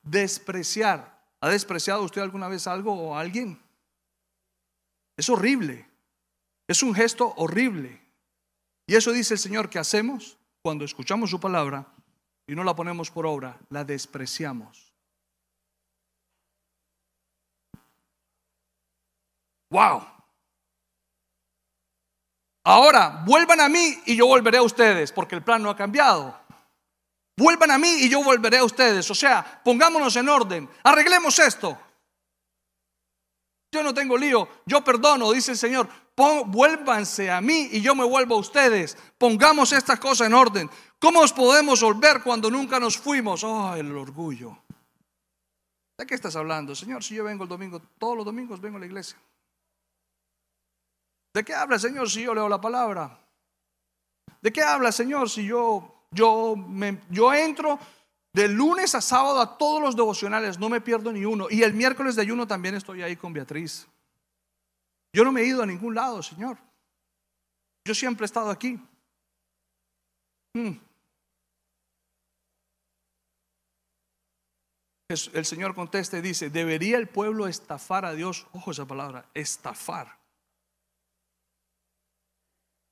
[0.03, 1.21] Despreciar.
[1.41, 3.61] ¿Ha despreciado usted alguna vez algo o alguien?
[5.17, 5.89] Es horrible.
[6.67, 8.01] Es un gesto horrible.
[8.87, 11.87] Y eso dice el Señor que hacemos cuando escuchamos su palabra
[12.47, 14.93] y no la ponemos por obra, la despreciamos.
[19.71, 20.07] Wow.
[22.65, 26.39] Ahora, vuelvan a mí y yo volveré a ustedes, porque el plan no ha cambiado.
[27.37, 29.11] Vuelvan a mí y yo volveré a ustedes.
[29.11, 31.79] O sea, pongámonos en orden, arreglemos esto.
[33.73, 35.89] Yo no tengo lío, yo perdono, dice el Señor.
[36.47, 38.99] vuélvanse a mí y yo me vuelvo a ustedes.
[39.17, 40.71] Pongamos estas cosas en orden.
[40.99, 43.43] ¿Cómo os podemos volver cuando nunca nos fuimos?
[43.43, 44.59] Oh, el orgullo.
[45.97, 46.75] ¿De qué estás hablando?
[46.75, 49.17] Señor, si yo vengo el domingo, todos los domingos vengo a la iglesia.
[51.33, 53.19] ¿De qué habla, Señor, si yo leo la palabra?
[54.43, 57.79] ¿De qué habla, Señor, si yo, yo, me, yo entro
[58.33, 61.49] de lunes a sábado a todos los devocionales, no me pierdo ni uno.
[61.51, 63.87] Y el miércoles de ayuno también estoy ahí con Beatriz.
[65.13, 66.57] Yo no me he ido a ningún lado, Señor.
[67.85, 68.81] Yo siempre he estado aquí.
[70.55, 70.73] Hmm.
[75.09, 78.47] El Señor contesta y dice, ¿debería el pueblo estafar a Dios?
[78.53, 80.19] Ojo esa palabra, estafar.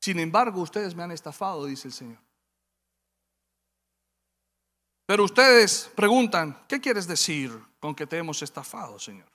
[0.02, 2.29] Sin embargo, ustedes me han estafado, dice el Señor.
[5.10, 7.50] Pero ustedes preguntan, ¿qué quieres decir
[7.80, 9.26] con que te hemos estafado, Señor?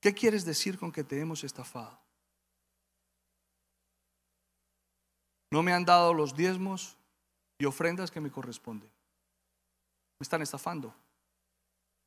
[0.00, 1.98] ¿Qué quieres decir con que te hemos estafado?
[5.50, 6.96] No me han dado los diezmos
[7.58, 8.88] y ofrendas que me corresponden.
[10.20, 10.94] Me están estafando.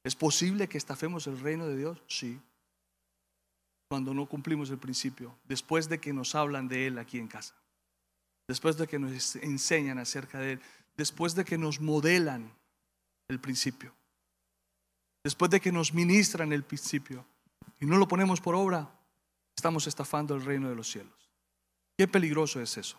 [0.05, 2.01] ¿Es posible que estafemos el reino de Dios?
[2.07, 2.39] Sí.
[3.89, 7.53] Cuando no cumplimos el principio, después de que nos hablan de Él aquí en casa
[8.47, 10.61] después de que nos enseñan acerca de Él,
[10.95, 12.51] después de que nos modelan
[13.27, 13.93] el principio,
[15.23, 17.25] después de que nos ministran el principio
[17.79, 18.89] y no lo ponemos por obra,
[19.55, 21.29] estamos estafando el reino de los cielos.
[21.97, 22.97] Qué peligroso es eso.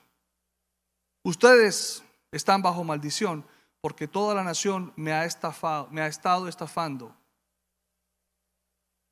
[1.22, 3.44] Ustedes están bajo maldición
[3.80, 7.14] porque toda la nación me ha estafado, me ha estado estafando.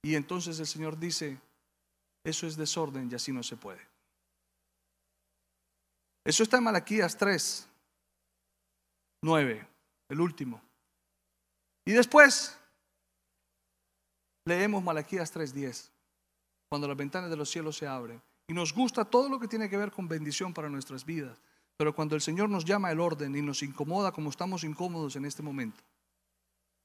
[0.02, 1.40] Y entonces el Señor dice,
[2.24, 3.95] eso es desorden y así no se puede.
[6.26, 7.68] Eso está en Malaquías 3.
[9.22, 9.68] 9,
[10.08, 10.60] el último.
[11.84, 12.58] Y después
[14.44, 15.88] leemos Malaquías 3:10,
[16.68, 18.20] cuando las ventanas de los cielos se abren.
[18.48, 21.40] Y nos gusta todo lo que tiene que ver con bendición para nuestras vidas.
[21.76, 25.26] Pero cuando el Señor nos llama al orden y nos incomoda como estamos incómodos en
[25.26, 25.80] este momento,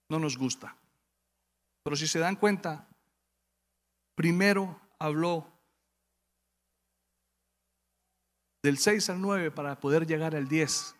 [0.09, 0.75] no nos gusta.
[1.83, 2.87] Pero si se dan cuenta,
[4.13, 5.50] primero habló
[8.63, 10.95] del 6 al 9 para poder llegar al 10.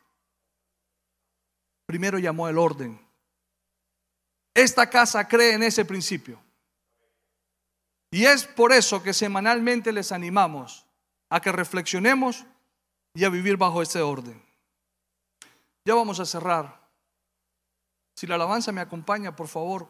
[1.86, 2.99] Primero llamó el orden.
[4.53, 6.41] Esta casa cree en ese principio.
[8.12, 10.86] Y es por eso que semanalmente les animamos
[11.30, 12.45] a que reflexionemos
[13.14, 14.43] y a vivir bajo ese orden.
[15.86, 16.82] Ya vamos a cerrar.
[18.16, 19.88] Si la alabanza me acompaña, por favor.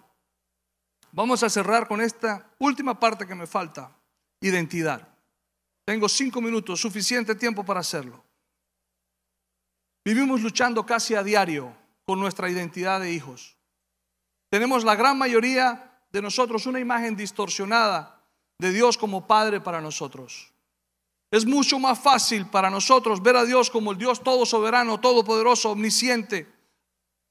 [1.11, 3.91] Vamos a cerrar con esta última parte que me falta,
[4.39, 5.10] identidad.
[5.85, 8.23] Tengo cinco minutos, suficiente tiempo para hacerlo.
[10.03, 11.75] Vivimos luchando casi a diario
[12.05, 13.57] con nuestra identidad de hijos.
[14.49, 18.21] Tenemos la gran mayoría de nosotros una imagen distorsionada
[18.57, 20.51] de Dios como Padre para nosotros.
[21.31, 25.71] Es mucho más fácil para nosotros ver a Dios como el Dios todo soberano, todopoderoso,
[25.71, 26.51] omnisciente,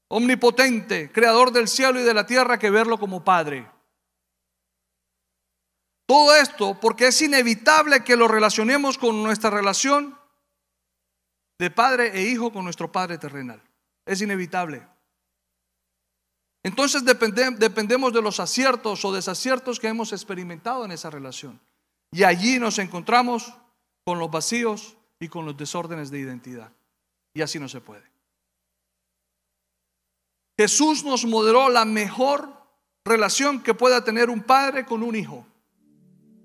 [0.07, 3.69] omnipotente, creador del cielo y de la tierra, que verlo como Padre.
[6.11, 10.19] Todo esto porque es inevitable que lo relacionemos con nuestra relación
[11.57, 13.63] de padre e hijo con nuestro Padre terrenal.
[14.05, 14.85] Es inevitable.
[16.63, 21.61] Entonces dependemos de los aciertos o desaciertos que hemos experimentado en esa relación.
[22.11, 23.53] Y allí nos encontramos
[24.03, 26.73] con los vacíos y con los desórdenes de identidad.
[27.33, 28.03] Y así no se puede.
[30.59, 32.51] Jesús nos modeló la mejor
[33.05, 35.47] relación que pueda tener un padre con un hijo.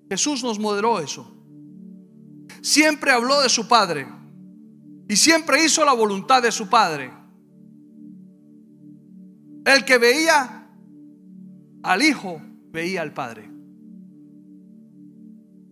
[0.09, 1.33] Jesús nos modeló eso.
[2.63, 4.07] Siempre habló de su Padre
[5.09, 7.13] y siempre hizo la voluntad de su Padre.
[9.65, 10.69] El que veía
[11.83, 12.41] al Hijo,
[12.71, 13.57] veía al Padre.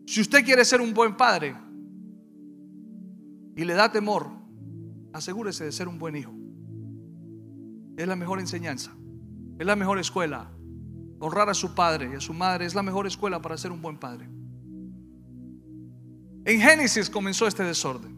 [0.06, 1.56] Si usted quiere ser un buen padre
[3.56, 4.28] y le da temor,
[5.12, 6.32] asegúrese de ser un buen hijo.
[7.96, 8.94] Es la mejor enseñanza,
[9.58, 10.52] es la mejor escuela,
[11.18, 13.80] Honrar a su padre y a su madre es la mejor escuela para ser un
[13.80, 14.28] buen padre.
[16.44, 18.14] En Génesis comenzó este desorden.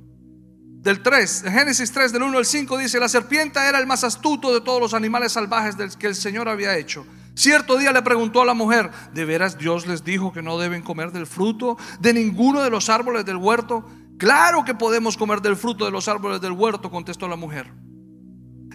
[0.87, 4.05] Del 3, en Génesis 3, del 1 al 5 dice, la serpiente era el más
[4.05, 7.05] astuto de todos los animales salvajes que el Señor había hecho.
[7.35, 10.83] Cierto día le preguntó a la mujer, ¿de veras Dios les dijo que no deben
[10.83, 13.85] comer del fruto de ninguno de los árboles del huerto?
[14.17, 17.71] Claro que podemos comer del fruto de los árboles del huerto, contestó la mujer.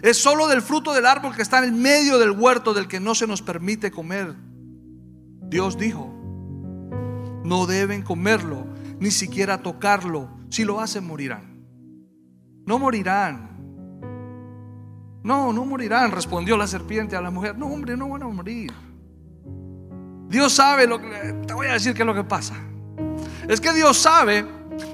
[0.02, 3.14] Es solo del fruto del árbol que está en medio del huerto del que no
[3.14, 4.34] se nos permite comer.
[5.48, 6.12] Dios dijo,
[7.44, 8.66] no deben comerlo,
[8.98, 10.28] ni siquiera tocarlo.
[10.50, 11.64] Si lo hacen, morirán.
[12.66, 13.50] No morirán.
[15.22, 17.56] No, no morirán, respondió la serpiente a la mujer.
[17.56, 18.72] No, hombre, no van a morir.
[20.28, 21.42] Dios sabe lo que...
[21.46, 22.56] Te voy a decir qué es lo que pasa.
[23.46, 24.44] Es que Dios sabe,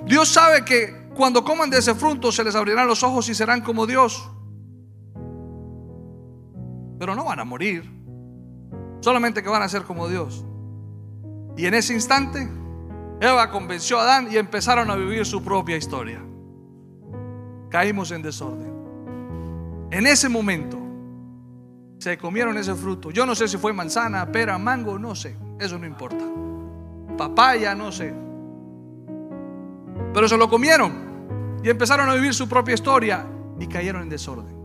[0.05, 3.63] Dios sabe que cuando coman de ese fruto se les abrirán los ojos y serán
[3.63, 4.31] como Dios
[6.99, 7.91] pero no van a morir.
[9.01, 10.45] Solamente que van a ser como Dios.
[11.57, 12.49] Y en ese instante,
[13.21, 16.23] Eva convenció a Adán y empezaron a vivir su propia historia.
[17.71, 18.73] Caímos en desorden.
[19.91, 20.79] En ese momento,
[21.99, 23.11] se comieron ese fruto.
[23.11, 25.37] Yo no sé si fue manzana, pera, mango, no sé.
[25.59, 26.25] Eso no importa.
[27.17, 28.15] Papaya, no sé.
[30.15, 33.27] Pero se lo comieron y empezaron a vivir su propia historia
[33.59, 34.58] y cayeron en desorden.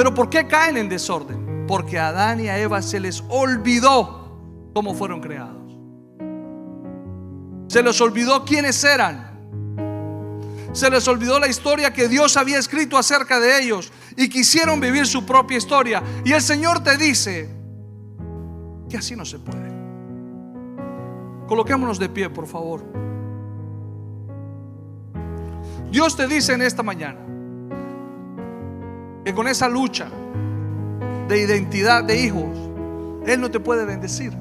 [0.00, 1.66] Pero ¿por qué caen en desorden?
[1.68, 5.76] Porque a Adán y a Eva se les olvidó cómo fueron creados.
[7.68, 9.28] Se les olvidó quiénes eran.
[10.72, 15.06] Se les olvidó la historia que Dios había escrito acerca de ellos y quisieron vivir
[15.06, 16.02] su propia historia.
[16.24, 17.50] Y el Señor te dice
[18.88, 19.70] que así no se puede.
[21.46, 22.82] Coloquémonos de pie, por favor.
[25.90, 27.20] Dios te dice en esta mañana,
[29.24, 30.08] que con esa lucha
[31.28, 32.56] de identidad de hijos,
[33.26, 34.32] Él no te puede bendecir.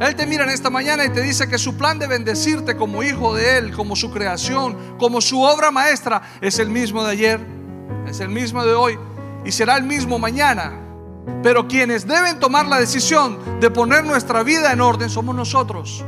[0.00, 3.02] Él te mira en esta mañana y te dice que su plan de bendecirte como
[3.02, 7.40] hijo de Él, como su creación, como su obra maestra, es el mismo de ayer,
[8.06, 8.98] es el mismo de hoy
[9.44, 10.80] y será el mismo mañana.
[11.42, 16.04] Pero quienes deben tomar la decisión de poner nuestra vida en orden somos nosotros.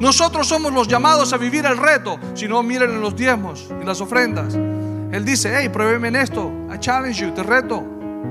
[0.00, 2.18] Nosotros somos los llamados a vivir el reto.
[2.34, 4.56] Si no, miren en los diezmos y las ofrendas.
[5.12, 6.50] Él dice, hey, pruébeme en esto.
[6.72, 7.82] I challenge you, te reto.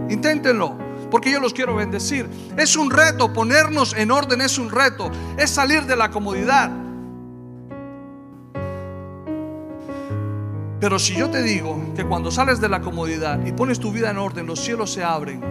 [0.10, 0.78] Inténtenlo,
[1.10, 2.28] porque yo los quiero bendecir.
[2.58, 5.10] Es un reto, ponernos en orden es un reto.
[5.38, 6.72] Es salir de la comodidad.
[10.80, 14.12] Pero si yo te digo que cuando sales de la comodidad y pones tu vida
[14.12, 15.42] en orden, los cielos se abren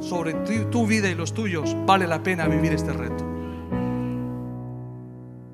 [0.00, 0.32] sobre
[0.70, 3.24] tu, vida y los tuyos, vale la pena vivir este reto.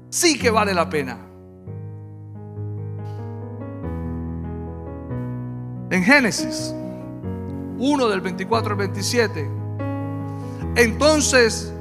[0.09, 1.19] Sí que vale la pena.
[5.89, 6.75] En Génesis
[7.79, 9.49] 1 del 24 al 27,
[10.75, 11.73] entonces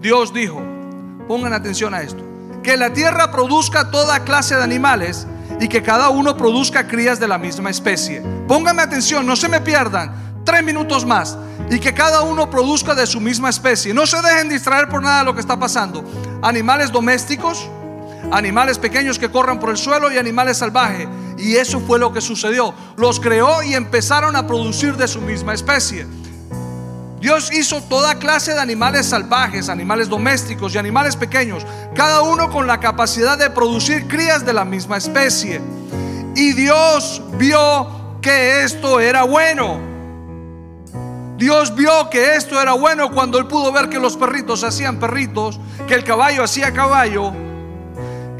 [0.00, 0.60] Dios dijo,
[1.26, 2.22] pongan atención a esto,
[2.62, 5.26] que la tierra produzca toda clase de animales
[5.60, 8.22] y que cada uno produzca crías de la misma especie.
[8.46, 10.42] Pónganme atención, no se me pierdan.
[10.44, 11.38] Tres minutos más.
[11.70, 13.94] Y que cada uno produzca de su misma especie.
[13.94, 16.04] No se dejen distraer por nada de lo que está pasando.
[16.42, 17.68] Animales domésticos,
[18.32, 21.06] animales pequeños que corran por el suelo y animales salvajes.
[21.38, 22.74] Y eso fue lo que sucedió.
[22.96, 26.06] Los creó y empezaron a producir de su misma especie.
[27.20, 31.64] Dios hizo toda clase de animales salvajes, animales domésticos y animales pequeños,
[31.94, 35.60] cada uno con la capacidad de producir crías de la misma especie.
[36.34, 39.78] Y Dios vio que esto era bueno.
[41.36, 45.60] Dios vio que esto era bueno cuando él pudo ver que los perritos hacían perritos,
[45.86, 47.32] que el caballo hacía caballo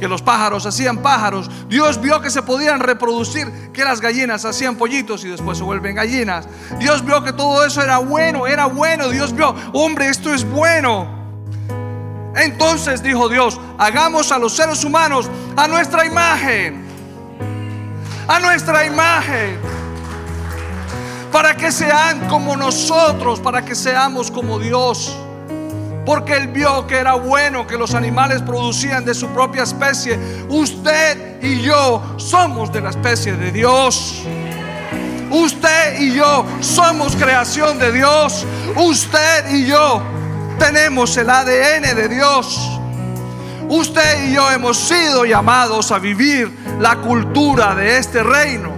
[0.03, 1.49] que los pájaros hacían pájaros.
[1.69, 5.95] Dios vio que se podían reproducir, que las gallinas hacían pollitos y después se vuelven
[5.95, 6.49] gallinas.
[6.81, 9.11] Dios vio que todo eso era bueno, era bueno.
[9.11, 11.07] Dios vio, hombre, esto es bueno.
[12.35, 16.85] Entonces dijo Dios, hagamos a los seres humanos a nuestra imagen.
[18.27, 19.57] A nuestra imagen.
[21.31, 25.17] Para que sean como nosotros, para que seamos como Dios.
[26.05, 30.19] Porque él vio que era bueno que los animales producían de su propia especie.
[30.49, 34.25] Usted y yo somos de la especie de Dios.
[35.31, 38.45] Usted y yo somos creación de Dios.
[38.77, 40.03] Usted y yo
[40.59, 42.81] tenemos el ADN de Dios.
[43.69, 46.51] Usted y yo hemos sido llamados a vivir
[46.81, 48.73] la cultura de este reino.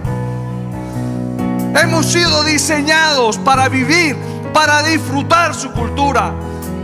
[1.75, 4.15] Hemos sido diseñados para vivir,
[4.53, 6.31] para disfrutar su cultura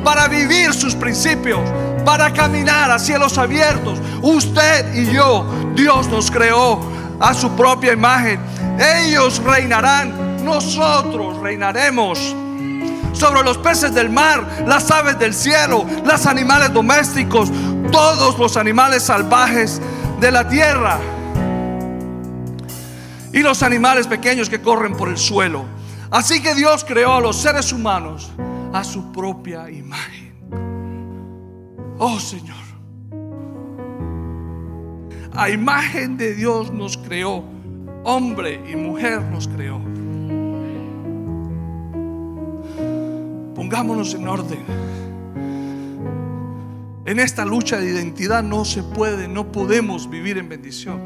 [0.03, 1.61] para vivir sus principios,
[2.05, 3.99] para caminar a cielos abiertos.
[4.21, 5.45] Usted y yo,
[5.75, 6.79] Dios nos creó
[7.19, 8.39] a su propia imagen.
[8.79, 12.35] Ellos reinarán, nosotros reinaremos
[13.13, 17.51] sobre los peces del mar, las aves del cielo, los animales domésticos,
[17.91, 19.81] todos los animales salvajes
[20.19, 20.99] de la tierra
[23.33, 25.65] y los animales pequeños que corren por el suelo.
[26.09, 28.31] Así que Dios creó a los seres humanos
[28.73, 30.31] a su propia imagen.
[31.97, 32.55] Oh Señor,
[35.33, 37.43] a imagen de Dios nos creó,
[38.03, 39.79] hombre y mujer nos creó.
[43.55, 44.59] Pongámonos en orden.
[47.05, 50.99] En esta lucha de identidad no se puede, no podemos vivir en bendición.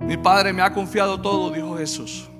[0.00, 2.31] Mi Padre me ha confiado todo, dijo Jesús.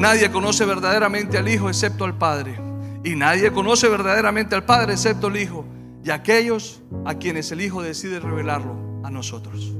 [0.00, 2.58] Nadie conoce verdaderamente al Hijo excepto al Padre.
[3.04, 5.66] Y nadie conoce verdaderamente al Padre excepto el Hijo.
[6.02, 9.74] Y aquellos a quienes el Hijo decide revelarlo a nosotros.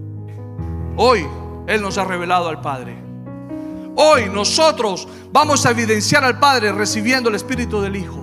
[0.97, 1.27] Hoy
[1.66, 3.03] Él nos ha revelado al Padre.
[3.97, 8.21] Hoy nosotros vamos a evidenciar al Padre recibiendo el Espíritu del Hijo.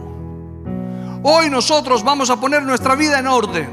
[1.23, 3.69] Hoy nosotros vamos a poner nuestra vida en orden.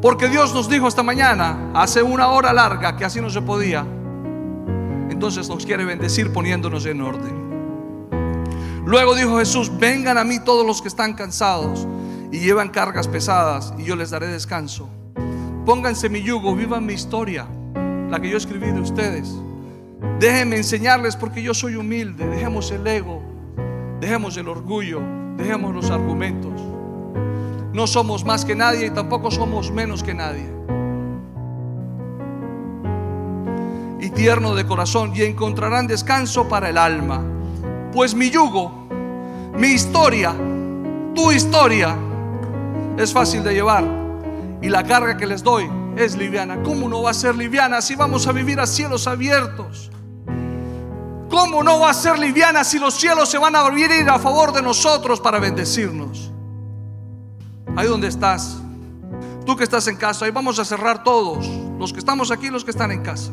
[0.00, 3.84] Porque Dios nos dijo esta mañana, hace una hora larga, que así no se podía,
[5.10, 7.48] entonces nos quiere bendecir poniéndonos en orden.
[8.84, 11.86] Luego dijo Jesús, vengan a mí todos los que están cansados
[12.32, 14.88] y llevan cargas pesadas y yo les daré descanso.
[15.66, 17.46] Pónganse mi yugo, vivan mi historia,
[18.10, 19.34] la que yo escribí de ustedes.
[20.18, 22.26] Déjenme enseñarles porque yo soy humilde.
[22.26, 23.22] Dejemos el ego,
[24.00, 25.02] dejemos el orgullo,
[25.36, 26.52] dejemos los argumentos.
[27.72, 30.57] No somos más que nadie y tampoco somos menos que nadie.
[34.00, 37.22] Y tierno de corazón y encontrarán descanso para el alma.
[37.92, 38.88] Pues mi yugo,
[39.56, 40.34] mi historia,
[41.14, 41.96] tu historia
[42.96, 43.84] es fácil de llevar
[44.62, 46.62] y la carga que les doy es liviana.
[46.62, 49.90] ¿Cómo no va a ser liviana si vamos a vivir a cielos abiertos?
[51.30, 54.52] ¿Cómo no va a ser liviana si los cielos se van a abrir a favor
[54.52, 56.32] de nosotros para bendecirnos?
[57.76, 58.58] Ahí donde estás,
[59.44, 61.46] tú que estás en casa, ahí vamos a cerrar todos,
[61.78, 63.30] los que estamos aquí, los que están en casa.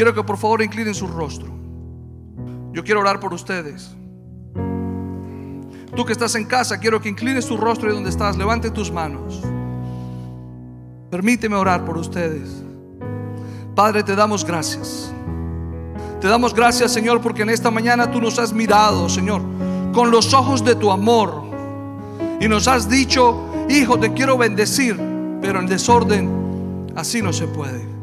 [0.00, 1.52] Quiero que por favor inclinen su rostro.
[2.72, 3.94] Yo quiero orar por ustedes.
[5.94, 8.90] Tú que estás en casa, quiero que inclines tu rostro y donde estás, levante tus
[8.90, 9.42] manos.
[11.10, 12.62] Permíteme orar por ustedes.
[13.74, 15.12] Padre, te damos gracias.
[16.18, 19.42] Te damos gracias, Señor, porque en esta mañana tú nos has mirado, Señor,
[19.92, 21.42] con los ojos de tu amor.
[22.40, 23.38] Y nos has dicho,
[23.68, 24.98] hijo, te quiero bendecir
[25.42, 27.99] Pero en desorden así no se puede.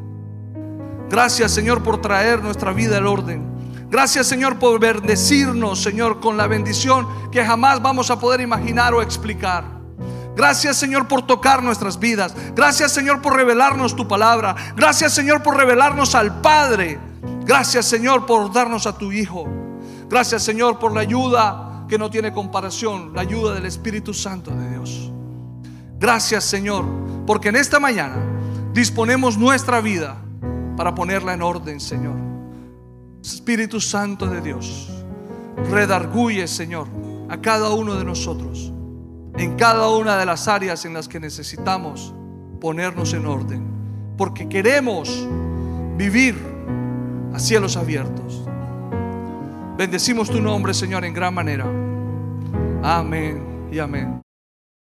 [1.10, 3.58] Gracias Señor por traer nuestra vida al orden.
[3.90, 9.02] Gracias Señor por bendecirnos, Señor, con la bendición que jamás vamos a poder imaginar o
[9.02, 9.64] explicar.
[10.36, 12.36] Gracias Señor por tocar nuestras vidas.
[12.54, 14.56] Gracias Señor por revelarnos tu palabra.
[14.76, 17.00] Gracias Señor por revelarnos al Padre.
[17.46, 19.48] Gracias Señor por darnos a tu Hijo.
[20.10, 24.70] Gracias Señor por la ayuda que no tiene comparación, la ayuda del Espíritu Santo de
[24.72, 25.12] Dios.
[25.98, 26.86] Gracias Señor,
[27.26, 28.18] porque en esta mañana
[28.74, 30.18] disponemos nuestra vida
[30.78, 32.16] para ponerla en orden, Señor.
[33.22, 34.90] Espíritu Santo de Dios,
[35.70, 36.88] redarguye, Señor,
[37.28, 38.72] a cada uno de nosotros
[39.38, 42.14] en cada una de las áreas en las que necesitamos
[42.60, 43.64] ponernos en orden,
[44.18, 45.28] porque queremos
[45.96, 46.36] vivir
[47.34, 48.44] a cielos abiertos.
[49.78, 51.66] Bendecimos tu nombre, Señor, en gran manera.
[52.82, 54.27] Amén y amén.